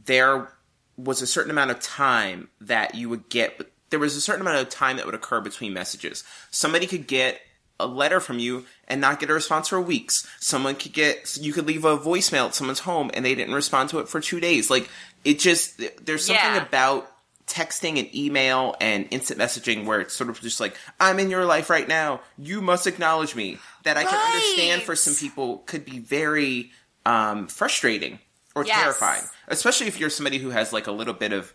there 0.07 0.51
was 0.97 1.23
a 1.23 1.27
certain 1.27 1.51
amount 1.51 1.71
of 1.71 1.81
time 1.81 2.49
that 2.61 2.95
you 2.95 3.09
would 3.09 3.29
get 3.29 3.71
there 3.91 3.99
was 3.99 4.17
a 4.17 4.21
certain 4.21 4.41
amount 4.41 4.59
of 4.59 4.69
time 4.69 4.97
that 4.97 5.05
would 5.05 5.15
occur 5.15 5.41
between 5.41 5.75
messages 5.75 6.25
somebody 6.51 6.87
could 6.87 7.07
get 7.07 7.41
a 7.79 7.87
letter 7.87 8.19
from 8.19 8.39
you 8.39 8.65
and 8.89 9.01
not 9.01 9.21
get 9.21 9.31
a 9.31 9.35
response 9.35 9.69
for 9.69 9.81
weeks. 9.81 10.27
Someone 10.41 10.75
could 10.75 10.93
get 10.93 11.37
you 11.41 11.53
could 11.53 11.67
leave 11.67 11.85
a 11.85 11.97
voicemail 11.97 12.47
at 12.47 12.55
someone's 12.55 12.81
home 12.81 13.11
and 13.15 13.25
they 13.25 13.35
didn't 13.37 13.55
respond 13.55 13.91
to 13.91 14.01
it 14.01 14.09
for 14.09 14.21
two 14.21 14.41
days. 14.41 14.69
Like 14.71 14.89
it 15.25 15.39
just 15.39 15.77
there's 16.05 16.27
something 16.27 16.45
Yeah. 16.45 16.67
about 16.67 17.13
texting 17.47 17.99
and 17.99 18.15
email 18.15 18.75
and 18.81 19.07
instant 19.11 19.41
messaging 19.41 19.87
where 19.87 20.01
it's 20.03 20.13
sort 20.15 20.29
of 20.29 20.39
just 20.41 20.61
like 20.61 20.77
i'm 21.01 21.19
in 21.19 21.31
your 21.31 21.45
life 21.47 21.71
right 21.71 21.89
now. 21.89 22.21
You 22.37 22.61
must 22.61 22.87
acknowledge 22.87 23.35
me. 23.37 23.59
That 23.85 23.97
i 23.97 24.05
can 24.05 24.15
understand 24.19 24.83
for 24.83 24.95
some 24.97 25.15
people 25.15 25.59
could 25.67 25.85
be 25.87 25.99
very 25.99 26.73
um, 27.07 27.47
frustrating 27.47 28.19
or 28.55 28.67
Yes. 28.67 28.83
terrifying 28.83 29.23
especially 29.47 29.87
if 29.87 29.99
you're 30.01 30.11
somebody 30.11 30.37
who 30.39 30.51
has 30.51 30.73
like 30.75 30.87
a 30.89 30.93
little 30.93 31.15
bit 31.15 31.33
of 31.33 31.55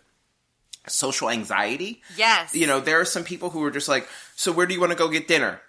social 0.88 1.30
anxiety. 1.30 2.02
Yes. 2.16 2.54
you 2.54 2.66
know 2.66 2.80
there 2.80 3.00
are 3.00 3.04
some 3.04 3.24
people 3.24 3.50
who 3.50 3.62
are 3.64 3.70
just 3.70 3.88
like 3.88 4.08
so 4.36 4.52
where 4.52 4.66
do 4.66 4.74
you 4.74 4.80
want 4.80 4.92
to 4.92 4.98
go 4.98 5.08
get 5.08 5.26
dinner 5.28 5.60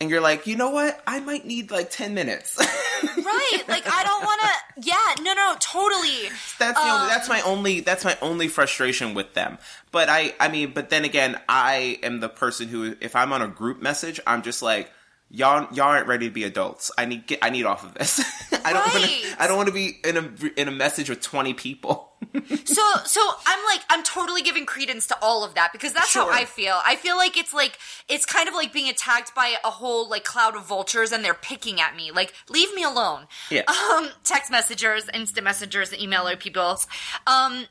and 0.00 0.10
you're 0.10 0.20
like 0.20 0.46
you 0.46 0.56
know 0.56 0.70
what 0.70 1.00
i 1.06 1.20
might 1.20 1.44
need 1.46 1.70
like 1.70 1.90
10 1.90 2.14
minutes 2.14 2.56
right. 3.16 3.62
Like, 3.68 3.84
I 3.86 4.04
don't 4.04 4.24
want 4.24 4.40
to, 4.40 4.88
yeah, 4.88 5.22
no, 5.22 5.34
no, 5.34 5.54
totally. 5.60 6.30
that's 6.58 6.78
the 6.80 6.86
Um, 6.86 7.00
only, 7.02 7.08
that's 7.08 7.28
my 7.28 7.40
only 7.42 7.80
that's 7.80 8.04
my 8.04 8.16
only 8.22 8.48
frustration 8.48 9.12
with 9.14 9.34
them 9.34 9.58
but 9.92 10.08
i 10.08 10.34
i 10.40 10.48
mean 10.48 10.72
but 10.74 10.88
then 10.90 11.04
again 11.04 11.38
i 11.48 11.98
am 12.02 12.20
the 12.20 12.28
person 12.28 12.68
who 12.68 12.96
if 13.00 13.14
i'm 13.16 13.32
on 13.32 13.42
a 13.42 13.48
group 13.48 13.82
message 13.82 14.18
i'm 14.26 14.42
just 14.42 14.62
like 14.62 14.90
y'all 15.30 15.68
y'all 15.74 15.88
aren't 15.88 16.06
ready 16.06 16.28
to 16.28 16.32
be 16.32 16.44
adults. 16.44 16.90
I 16.96 17.04
need 17.04 17.26
get 17.26 17.40
I 17.42 17.50
need 17.50 17.64
off 17.64 17.84
of 17.84 17.94
this. 17.94 18.20
I 18.64 18.72
don't 18.72 18.94
wanna, 18.94 19.06
I 19.38 19.46
don't 19.46 19.56
want 19.56 19.68
to 19.68 19.74
be 19.74 19.98
in 20.04 20.16
a 20.16 20.60
in 20.60 20.68
a 20.68 20.72
message 20.72 21.10
with 21.10 21.20
20 21.20 21.54
people. 21.54 22.12
So 22.64 22.82
so 23.04 23.20
I'm 23.46 23.64
like 23.66 23.82
I'm 23.88 24.02
totally 24.02 24.42
giving 24.42 24.66
credence 24.66 25.06
to 25.08 25.16
all 25.22 25.44
of 25.44 25.54
that 25.54 25.72
because 25.72 25.92
that's 25.92 26.12
how 26.14 26.28
I 26.30 26.44
feel. 26.44 26.80
I 26.84 26.96
feel 26.96 27.16
like 27.16 27.36
it's 27.36 27.52
like 27.52 27.78
it's 28.08 28.24
kind 28.24 28.48
of 28.48 28.54
like 28.54 28.72
being 28.72 28.88
attacked 28.88 29.34
by 29.34 29.54
a 29.64 29.70
whole 29.70 30.08
like 30.08 30.24
cloud 30.24 30.56
of 30.56 30.66
vultures 30.66 31.12
and 31.12 31.24
they're 31.24 31.34
picking 31.34 31.80
at 31.80 31.94
me. 31.96 32.10
Like 32.10 32.32
leave 32.48 32.74
me 32.74 32.82
alone. 32.82 33.26
Yeah. 33.50 33.62
Um 33.68 34.10
text 34.24 34.50
messengers, 34.50 35.08
instant 35.12 35.44
messengers, 35.44 35.92
emailer 35.92 36.38
people. 36.38 36.78
Um 37.26 37.66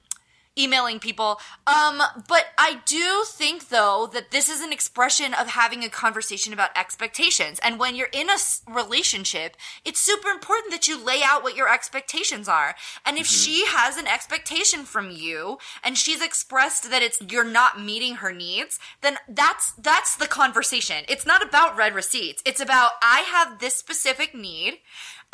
emailing 0.57 0.99
people. 0.99 1.39
Um, 1.67 2.01
but 2.27 2.45
I 2.57 2.81
do 2.85 3.23
think 3.25 3.69
though 3.69 4.09
that 4.13 4.31
this 4.31 4.49
is 4.49 4.61
an 4.61 4.71
expression 4.71 5.33
of 5.33 5.47
having 5.47 5.83
a 5.83 5.89
conversation 5.89 6.53
about 6.53 6.77
expectations. 6.77 7.59
And 7.63 7.79
when 7.79 7.95
you're 7.95 8.09
in 8.11 8.29
a 8.29 8.37
relationship, 8.67 9.57
it's 9.83 9.99
super 9.99 10.29
important 10.29 10.71
that 10.71 10.87
you 10.87 11.03
lay 11.03 11.21
out 11.23 11.43
what 11.43 11.55
your 11.55 11.71
expectations 11.71 12.47
are. 12.47 12.75
And 13.05 13.17
if 13.17 13.27
she 13.27 13.65
has 13.67 13.97
an 13.97 14.07
expectation 14.07 14.83
from 14.83 15.11
you 15.11 15.57
and 15.83 15.97
she's 15.97 16.21
expressed 16.21 16.89
that 16.89 17.01
it's 17.01 17.21
you're 17.21 17.43
not 17.43 17.81
meeting 17.81 18.15
her 18.15 18.31
needs, 18.31 18.79
then 19.01 19.17
that's 19.27 19.73
that's 19.73 20.15
the 20.15 20.27
conversation. 20.27 21.03
It's 21.07 21.25
not 21.25 21.45
about 21.45 21.77
red 21.77 21.93
receipts. 21.93 22.41
It's 22.45 22.61
about 22.61 22.91
I 23.01 23.21
have 23.21 23.59
this 23.59 23.75
specific 23.75 24.33
need. 24.33 24.79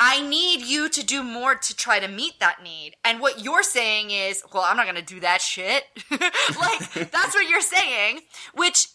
I 0.04 0.20
need 0.20 0.62
you 0.62 0.88
to 0.88 1.06
do 1.06 1.22
more 1.22 1.54
to 1.54 1.76
try 1.76 2.00
to 2.00 2.08
meet 2.08 2.40
that 2.40 2.60
need. 2.60 2.96
And 3.04 3.20
what 3.20 3.44
you're 3.44 3.62
saying 3.62 4.10
is, 4.10 4.42
well, 4.52 4.64
I'm 4.64 4.76
not 4.76 4.86
going 4.86 4.96
to 4.96 5.14
do 5.14 5.20
that 5.20 5.40
shit. 5.40 5.84
like, 6.10 7.10
that's 7.12 7.36
what 7.36 7.48
you're 7.48 7.60
saying, 7.60 8.22
which 8.52 8.88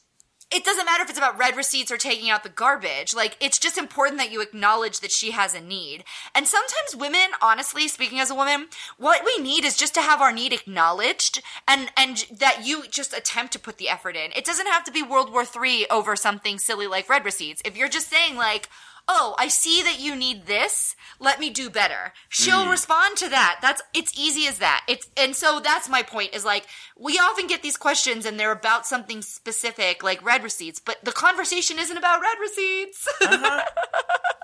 it 0.52 0.66
doesn't 0.66 0.84
matter 0.84 1.04
if 1.04 1.10
it's 1.10 1.18
about 1.18 1.40
read 1.40 1.56
receipts 1.56 1.94
or 1.94 1.98
taking 1.98 2.30
out 2.30 2.44
the 2.44 2.50
garbage. 2.50 3.16
Like, 3.16 3.38
it's 3.40 3.58
just 3.58 3.78
important 3.78 4.18
that 4.18 4.34
you 4.34 4.42
acknowledge 4.42 5.00
that 5.00 5.12
she 5.12 5.32
has 5.32 5.54
a 5.54 5.62
need. 5.62 6.04
And 6.36 6.46
sometimes 6.46 6.94
women, 6.94 7.30
honestly, 7.42 7.88
speaking 7.88 8.20
as 8.20 8.30
a 8.30 8.36
woman, 8.36 8.68
what 8.98 9.24
we 9.24 9.38
need 9.42 9.64
is 9.64 9.78
just 9.78 9.94
to 9.94 10.02
have 10.02 10.20
our 10.20 10.34
need 10.34 10.52
acknowledged 10.52 11.42
and, 11.70 11.90
and 11.96 12.26
that 12.38 12.66
you 12.66 12.84
just 12.90 13.18
attempt 13.18 13.54
to 13.54 13.60
put 13.60 13.78
the 13.78 13.88
effort 13.88 14.18
in. 14.18 14.32
It 14.36 14.44
doesn't 14.44 14.68
have 14.68 14.84
to 14.84 14.92
be 14.92 15.04
World 15.04 15.32
War 15.32 15.46
III 15.46 15.90
over 15.90 16.18
something 16.18 16.60
silly 16.60 16.86
like 16.86 17.08
read 17.08 17.24
receipts. 17.24 17.62
If 17.64 17.78
you're 17.78 17.88
just 17.88 18.10
saying 18.10 18.36
like, 18.36 18.68
oh, 19.08 19.36
I 19.38 19.48
see 19.48 19.82
that 19.84 20.00
you 20.00 20.16
need 20.16 20.46
this. 20.46 20.96
Let 21.20 21.40
me 21.40 21.50
do 21.50 21.70
better. 21.70 22.14
She'll 22.30 22.66
mm. 22.66 22.72
respond 22.72 23.18
to 23.18 23.30
that. 23.30 23.60
That's 23.62 23.82
it's 23.94 24.18
easy 24.18 24.48
as 24.48 24.60
that. 24.60 24.84
It's 24.88 25.10
and 25.16 25.36
so 25.36 25.60
that's 25.60 25.90
my 25.90 26.04
point 26.04 26.36
is 26.36 26.46
like 26.46 26.68
we 26.98 27.18
often 27.18 27.48
get 27.48 27.64
these 27.64 27.78
questions 27.78 28.26
and 28.26 28.40
they're 28.40 28.52
about 28.52 28.86
something 28.86 29.22
specific 29.22 30.04
like 30.04 30.24
read 30.24 30.44
receipts, 30.44 30.80
but 30.80 30.98
the 31.04 31.12
conversation 31.12 31.80
isn't 31.80 31.98
about 31.98 32.22
read 32.22 32.38
receipts. 32.40 33.08
Uh-huh. 33.28 33.62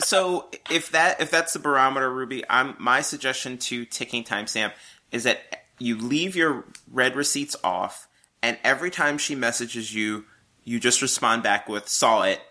so 0.03 0.49
if 0.69 0.91
that 0.91 1.21
if 1.21 1.31
that's 1.31 1.53
the 1.53 1.59
barometer, 1.59 2.11
Ruby, 2.11 2.43
I'm 2.49 2.75
my 2.79 3.01
suggestion 3.01 3.57
to 3.59 3.85
ticking 3.85 4.23
timestamp 4.23 4.73
is 5.11 5.23
that 5.23 5.39
you 5.79 5.97
leave 5.97 6.35
your 6.35 6.65
read 6.91 7.15
receipts 7.15 7.55
off, 7.63 8.07
and 8.41 8.57
every 8.63 8.91
time 8.91 9.17
she 9.17 9.35
messages 9.35 9.93
you, 9.93 10.25
you 10.63 10.79
just 10.79 11.01
respond 11.01 11.43
back 11.43 11.69
with 11.69 11.87
"saw 11.87 12.23
it." 12.23 12.41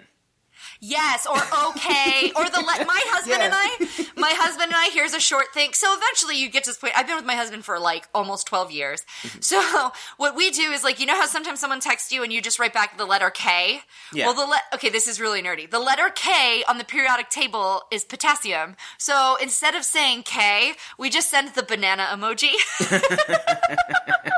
Yes, 0.82 1.26
or 1.26 1.38
okay, 1.68 2.30
or 2.36 2.44
the 2.50 2.58
le- 2.58 2.84
my 2.84 3.00
husband 3.06 3.40
and 3.40 3.54
I, 3.56 4.12
my 4.20 4.32
husband 4.36 4.72
and 4.72 4.76
I. 4.76 4.90
Here's 4.92 5.14
a 5.14 5.20
short 5.20 5.54
thing. 5.54 5.72
So 5.72 5.96
eventually, 5.96 6.36
you 6.36 6.50
get 6.50 6.64
to 6.64 6.70
this 6.70 6.76
point. 6.76 6.92
I've 6.94 7.06
been 7.06 7.16
with 7.16 7.24
my 7.24 7.36
husband 7.36 7.64
for 7.64 7.78
like 7.78 8.08
almost 8.14 8.46
twelve 8.46 8.70
years. 8.70 9.06
Mm-hmm. 9.22 9.40
So 9.40 9.92
what 10.18 10.36
we 10.36 10.50
do 10.50 10.70
is 10.72 10.84
like 10.84 11.00
you 11.00 11.06
know 11.06 11.14
how 11.14 11.26
sometimes 11.26 11.60
someone 11.60 11.80
texts 11.80 12.12
you 12.12 12.22
and 12.22 12.32
you 12.32 12.42
just 12.42 12.58
write 12.58 12.74
back 12.74 12.98
the 12.98 13.06
letter 13.06 13.30
K. 13.30 13.80
Yeah. 14.12 14.26
Well, 14.26 14.34
the 14.34 14.50
le- 14.50 14.74
okay, 14.74 14.90
this 14.90 15.06
is 15.08 15.20
really 15.20 15.42
nerdy. 15.42 15.70
The 15.70 15.78
letter 15.78 16.10
K 16.14 16.62
on 16.68 16.76
the 16.76 16.84
periodic 16.84 17.30
table 17.30 17.82
is 17.90 18.04
potassium. 18.04 18.76
So 18.98 19.36
instead 19.40 19.74
of 19.74 19.84
saying 19.84 20.24
K, 20.24 20.72
we 20.98 21.08
just 21.08 21.30
send 21.30 21.54
the 21.54 21.62
banana 21.62 22.08
emoji. 22.12 22.50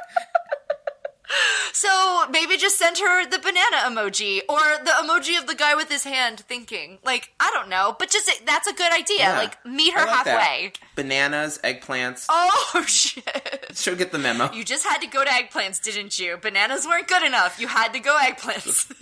So 1.72 2.26
maybe 2.30 2.56
just 2.56 2.78
send 2.78 2.98
her 2.98 3.26
the 3.26 3.38
banana 3.38 3.76
emoji 3.88 4.40
or 4.48 4.58
the 4.84 4.92
emoji 5.02 5.38
of 5.38 5.46
the 5.46 5.54
guy 5.54 5.74
with 5.74 5.90
his 5.90 6.04
hand 6.04 6.40
thinking. 6.40 6.98
Like, 7.04 7.32
I 7.40 7.50
don't 7.52 7.68
know, 7.68 7.96
but 7.98 8.10
just 8.10 8.30
that's 8.46 8.66
a 8.68 8.72
good 8.72 8.92
idea. 8.92 9.18
Yeah. 9.18 9.38
Like, 9.38 9.64
meet 9.66 9.92
her 9.94 10.00
like 10.06 10.24
that. 10.24 10.40
halfway. 10.40 10.72
Bananas, 10.94 11.58
eggplants. 11.64 12.26
Oh 12.28 12.84
shit. 12.88 13.70
She'll 13.74 13.96
get 13.96 14.12
the 14.12 14.18
memo. 14.18 14.52
You 14.52 14.64
just 14.64 14.86
had 14.86 14.98
to 14.98 15.06
go 15.06 15.24
to 15.24 15.30
eggplants, 15.30 15.82
didn't 15.82 16.18
you? 16.18 16.36
Bananas 16.36 16.86
weren't 16.86 17.08
good 17.08 17.24
enough. 17.24 17.60
You 17.60 17.66
had 17.68 17.92
to 17.92 18.00
go 18.00 18.16
eggplants. 18.20 18.92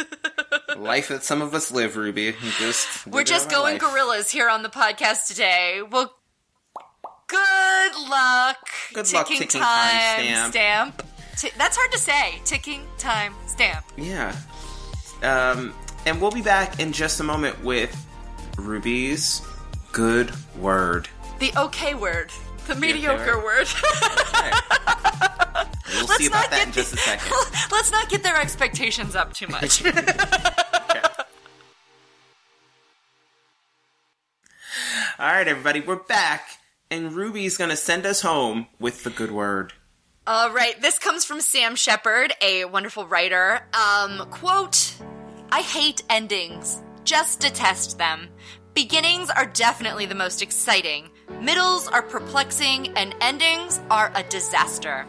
life 0.79 1.09
that 1.09 1.23
some 1.25 1.43
of 1.43 1.55
us 1.55 1.71
live, 1.71 1.97
Ruby. 1.97 2.35
Just 2.59 3.07
We're 3.07 3.25
just 3.25 3.51
going 3.51 3.75
life. 3.75 3.83
gorillas 3.83 4.31
here 4.31 4.49
on 4.49 4.63
the 4.63 4.69
podcast 4.71 5.29
today. 5.29 5.83
Well, 5.89 6.15
good 7.27 7.93
luck. 8.09 8.69
Good 8.95 9.13
luck, 9.13 9.27
ticking 9.29 9.49
time 9.49 10.51
stamp. 10.51 11.03
That's 11.57 11.77
hard 11.77 11.93
to 11.93 11.99
say. 11.99 12.41
Ticking 12.45 12.87
time 12.99 13.35
stamp. 13.47 13.85
Yeah. 13.97 14.37
Um, 15.23 15.75
and 16.07 16.21
we'll 16.21 16.31
be 16.31 16.43
back 16.43 16.81
in 16.81 16.93
just 16.93 17.21
a 17.21 17.25
moment 17.25 17.63
with 17.63 17.95
Ruby's 18.57 19.43
good 19.93 20.33
word. 20.57 21.09
The 21.39 21.53
okay 21.57 21.95
word. 21.95 22.33
The 22.67 22.75
mediocre 22.77 23.39
word? 23.39 23.45
word. 23.45 23.69
We'll 25.93 26.07
Let's 26.07 26.17
see 26.25 26.29
not 26.29 26.47
about 26.47 26.51
that 26.51 26.59
get 26.59 26.67
in 26.69 26.73
just 26.73 26.95
a 26.95 26.97
second. 26.97 27.31
Let's 27.73 27.91
not 27.91 28.09
get 28.09 28.23
their 28.23 28.37
expectations 28.37 29.15
up 29.15 29.35
too 29.35 29.47
much. 29.49 29.85
All 35.19 35.29
right, 35.29 35.47
everybody, 35.47 35.81
we're 35.81 35.97
back, 35.97 36.49
and 36.91 37.13
Ruby's 37.13 37.57
gonna 37.57 37.77
send 37.77 38.07
us 38.07 38.23
home 38.23 38.67
with 38.81 39.05
the 39.05 39.11
good 39.11 39.31
word. 39.31 39.75
All 40.25 40.53
right, 40.53 40.81
this 40.81 41.01
comes 41.01 41.25
from 41.25 41.41
Sam 41.41 41.75
Shepard, 41.75 42.33
a 42.41 42.65
wonderful 42.65 43.09
writer. 43.09 43.67
Um, 43.75 44.29
quote, 44.31 44.95
I 45.51 45.63
hate 45.63 46.05
endings. 46.09 46.81
Just 47.03 47.41
detest 47.41 47.99
them. 47.99 48.29
Beginnings 48.73 49.31
are 49.31 49.47
definitely 49.47 50.07
the 50.07 50.15
most 50.15 50.41
exciting. 50.41 51.11
Middles 51.41 51.89
are 51.89 52.03
perplexing, 52.03 52.97
and 52.97 53.17
endings 53.21 53.81
are 53.91 54.13
a 54.15 54.23
disaster. 54.23 55.07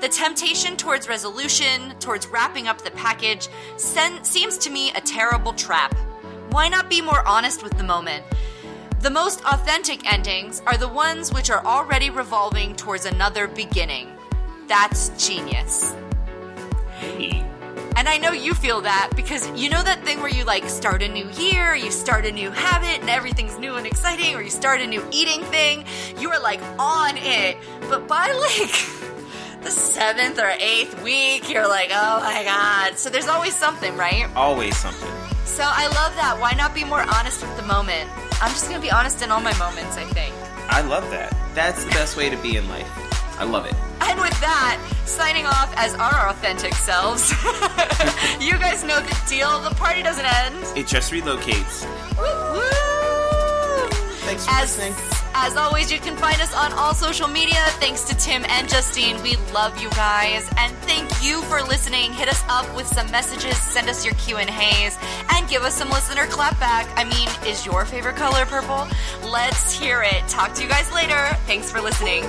The 0.00 0.08
temptation 0.08 0.76
towards 0.76 1.08
resolution, 1.08 1.94
towards 2.00 2.26
wrapping 2.26 2.66
up 2.66 2.82
the 2.82 2.90
package, 2.90 3.46
sen- 3.76 4.24
seems 4.24 4.58
to 4.58 4.70
me 4.70 4.90
a 4.90 5.00
terrible 5.00 5.52
trap. 5.52 5.94
Why 6.50 6.68
not 6.68 6.90
be 6.90 7.00
more 7.00 7.24
honest 7.24 7.62
with 7.62 7.78
the 7.78 7.84
moment? 7.84 8.24
The 9.00 9.10
most 9.10 9.44
authentic 9.44 10.12
endings 10.12 10.60
are 10.66 10.76
the 10.76 10.88
ones 10.88 11.32
which 11.32 11.50
are 11.50 11.64
already 11.64 12.10
revolving 12.10 12.74
towards 12.74 13.06
another 13.06 13.46
beginning. 13.46 14.15
That's 14.68 15.10
genius. 15.24 15.94
Hey. 16.98 17.44
And 17.96 18.08
I 18.08 18.18
know 18.18 18.32
you 18.32 18.52
feel 18.52 18.82
that 18.82 19.10
because 19.16 19.48
you 19.50 19.70
know 19.70 19.82
that 19.82 20.04
thing 20.04 20.20
where 20.20 20.30
you 20.30 20.44
like 20.44 20.68
start 20.68 21.02
a 21.02 21.08
new 21.08 21.30
year, 21.30 21.74
you 21.74 21.90
start 21.90 22.26
a 22.26 22.32
new 22.32 22.50
habit, 22.50 23.00
and 23.00 23.08
everything's 23.08 23.58
new 23.58 23.76
and 23.76 23.86
exciting, 23.86 24.34
or 24.34 24.42
you 24.42 24.50
start 24.50 24.80
a 24.80 24.86
new 24.86 25.02
eating 25.12 25.42
thing. 25.44 25.84
You 26.18 26.30
are 26.30 26.40
like 26.40 26.60
on 26.78 27.16
it. 27.16 27.56
But 27.88 28.06
by 28.06 28.32
like 28.32 29.62
the 29.62 29.70
seventh 29.70 30.38
or 30.38 30.52
eighth 30.58 31.02
week, 31.02 31.50
you're 31.50 31.68
like, 31.68 31.90
oh 31.92 32.20
my 32.20 32.44
god. 32.44 32.98
So 32.98 33.08
there's 33.08 33.28
always 33.28 33.54
something, 33.54 33.96
right? 33.96 34.28
Always 34.34 34.76
something. 34.76 35.10
So 35.44 35.62
I 35.64 35.86
love 35.86 36.14
that. 36.16 36.36
Why 36.38 36.52
not 36.52 36.74
be 36.74 36.84
more 36.84 37.00
honest 37.00 37.40
with 37.40 37.56
the 37.56 37.62
moment? 37.62 38.10
I'm 38.42 38.50
just 38.50 38.68
gonna 38.68 38.82
be 38.82 38.90
honest 38.90 39.22
in 39.22 39.30
all 39.30 39.40
my 39.40 39.56
moments, 39.58 39.96
I 39.96 40.04
think. 40.04 40.34
I 40.68 40.82
love 40.82 41.08
that. 41.12 41.34
That's 41.54 41.84
the 41.84 41.90
best 41.92 42.16
way 42.16 42.28
to 42.28 42.36
be 42.36 42.56
in 42.56 42.68
life. 42.68 43.05
I 43.38 43.44
love 43.44 43.66
it. 43.66 43.74
And 44.00 44.20
with 44.20 44.38
that, 44.40 44.78
signing 45.04 45.46
off 45.46 45.72
as 45.76 45.94
our 45.94 46.28
authentic 46.28 46.74
selves. 46.74 47.30
you 48.40 48.52
guys 48.58 48.84
know 48.84 49.00
the 49.00 49.16
deal. 49.28 49.58
The 49.60 49.74
party 49.74 50.02
doesn't 50.02 50.24
end. 50.24 50.56
It 50.76 50.86
just 50.86 51.12
relocates. 51.12 51.84
Woo, 52.16 52.24
woo. 52.24 52.62
Thanks 54.26 54.44
for 54.44 54.52
As, 54.54 54.76
listening. 54.76 54.94
as 55.34 55.56
always, 55.56 55.90
you 55.92 55.98
can 56.00 56.16
find 56.16 56.40
us 56.40 56.52
on 56.54 56.72
all 56.72 56.94
social 56.94 57.28
media. 57.28 57.62
Thanks 57.78 58.02
to 58.08 58.16
Tim 58.16 58.44
and 58.48 58.68
Justine. 58.68 59.22
We 59.22 59.36
love 59.54 59.80
you 59.80 59.88
guys. 59.90 60.48
And 60.58 60.72
thank 60.78 61.08
you 61.22 61.42
for 61.42 61.62
listening. 61.62 62.12
Hit 62.12 62.28
us 62.28 62.42
up 62.48 62.66
with 62.74 62.86
some 62.88 63.08
messages. 63.12 63.56
Send 63.58 63.88
us 63.88 64.04
your 64.04 64.14
Q&As. 64.14 64.98
And 65.30 65.48
give 65.48 65.62
us 65.62 65.74
some 65.74 65.90
listener 65.90 66.26
clapback. 66.26 66.90
I 66.96 67.04
mean, 67.04 67.28
is 67.48 67.64
your 67.64 67.84
favorite 67.84 68.16
color 68.16 68.44
purple? 68.46 68.88
Let's 69.30 69.78
hear 69.78 70.02
it. 70.02 70.26
Talk 70.28 70.54
to 70.54 70.62
you 70.62 70.68
guys 70.68 70.90
later. 70.92 71.36
Thanks 71.46 71.70
for 71.70 71.80
listening. 71.80 72.24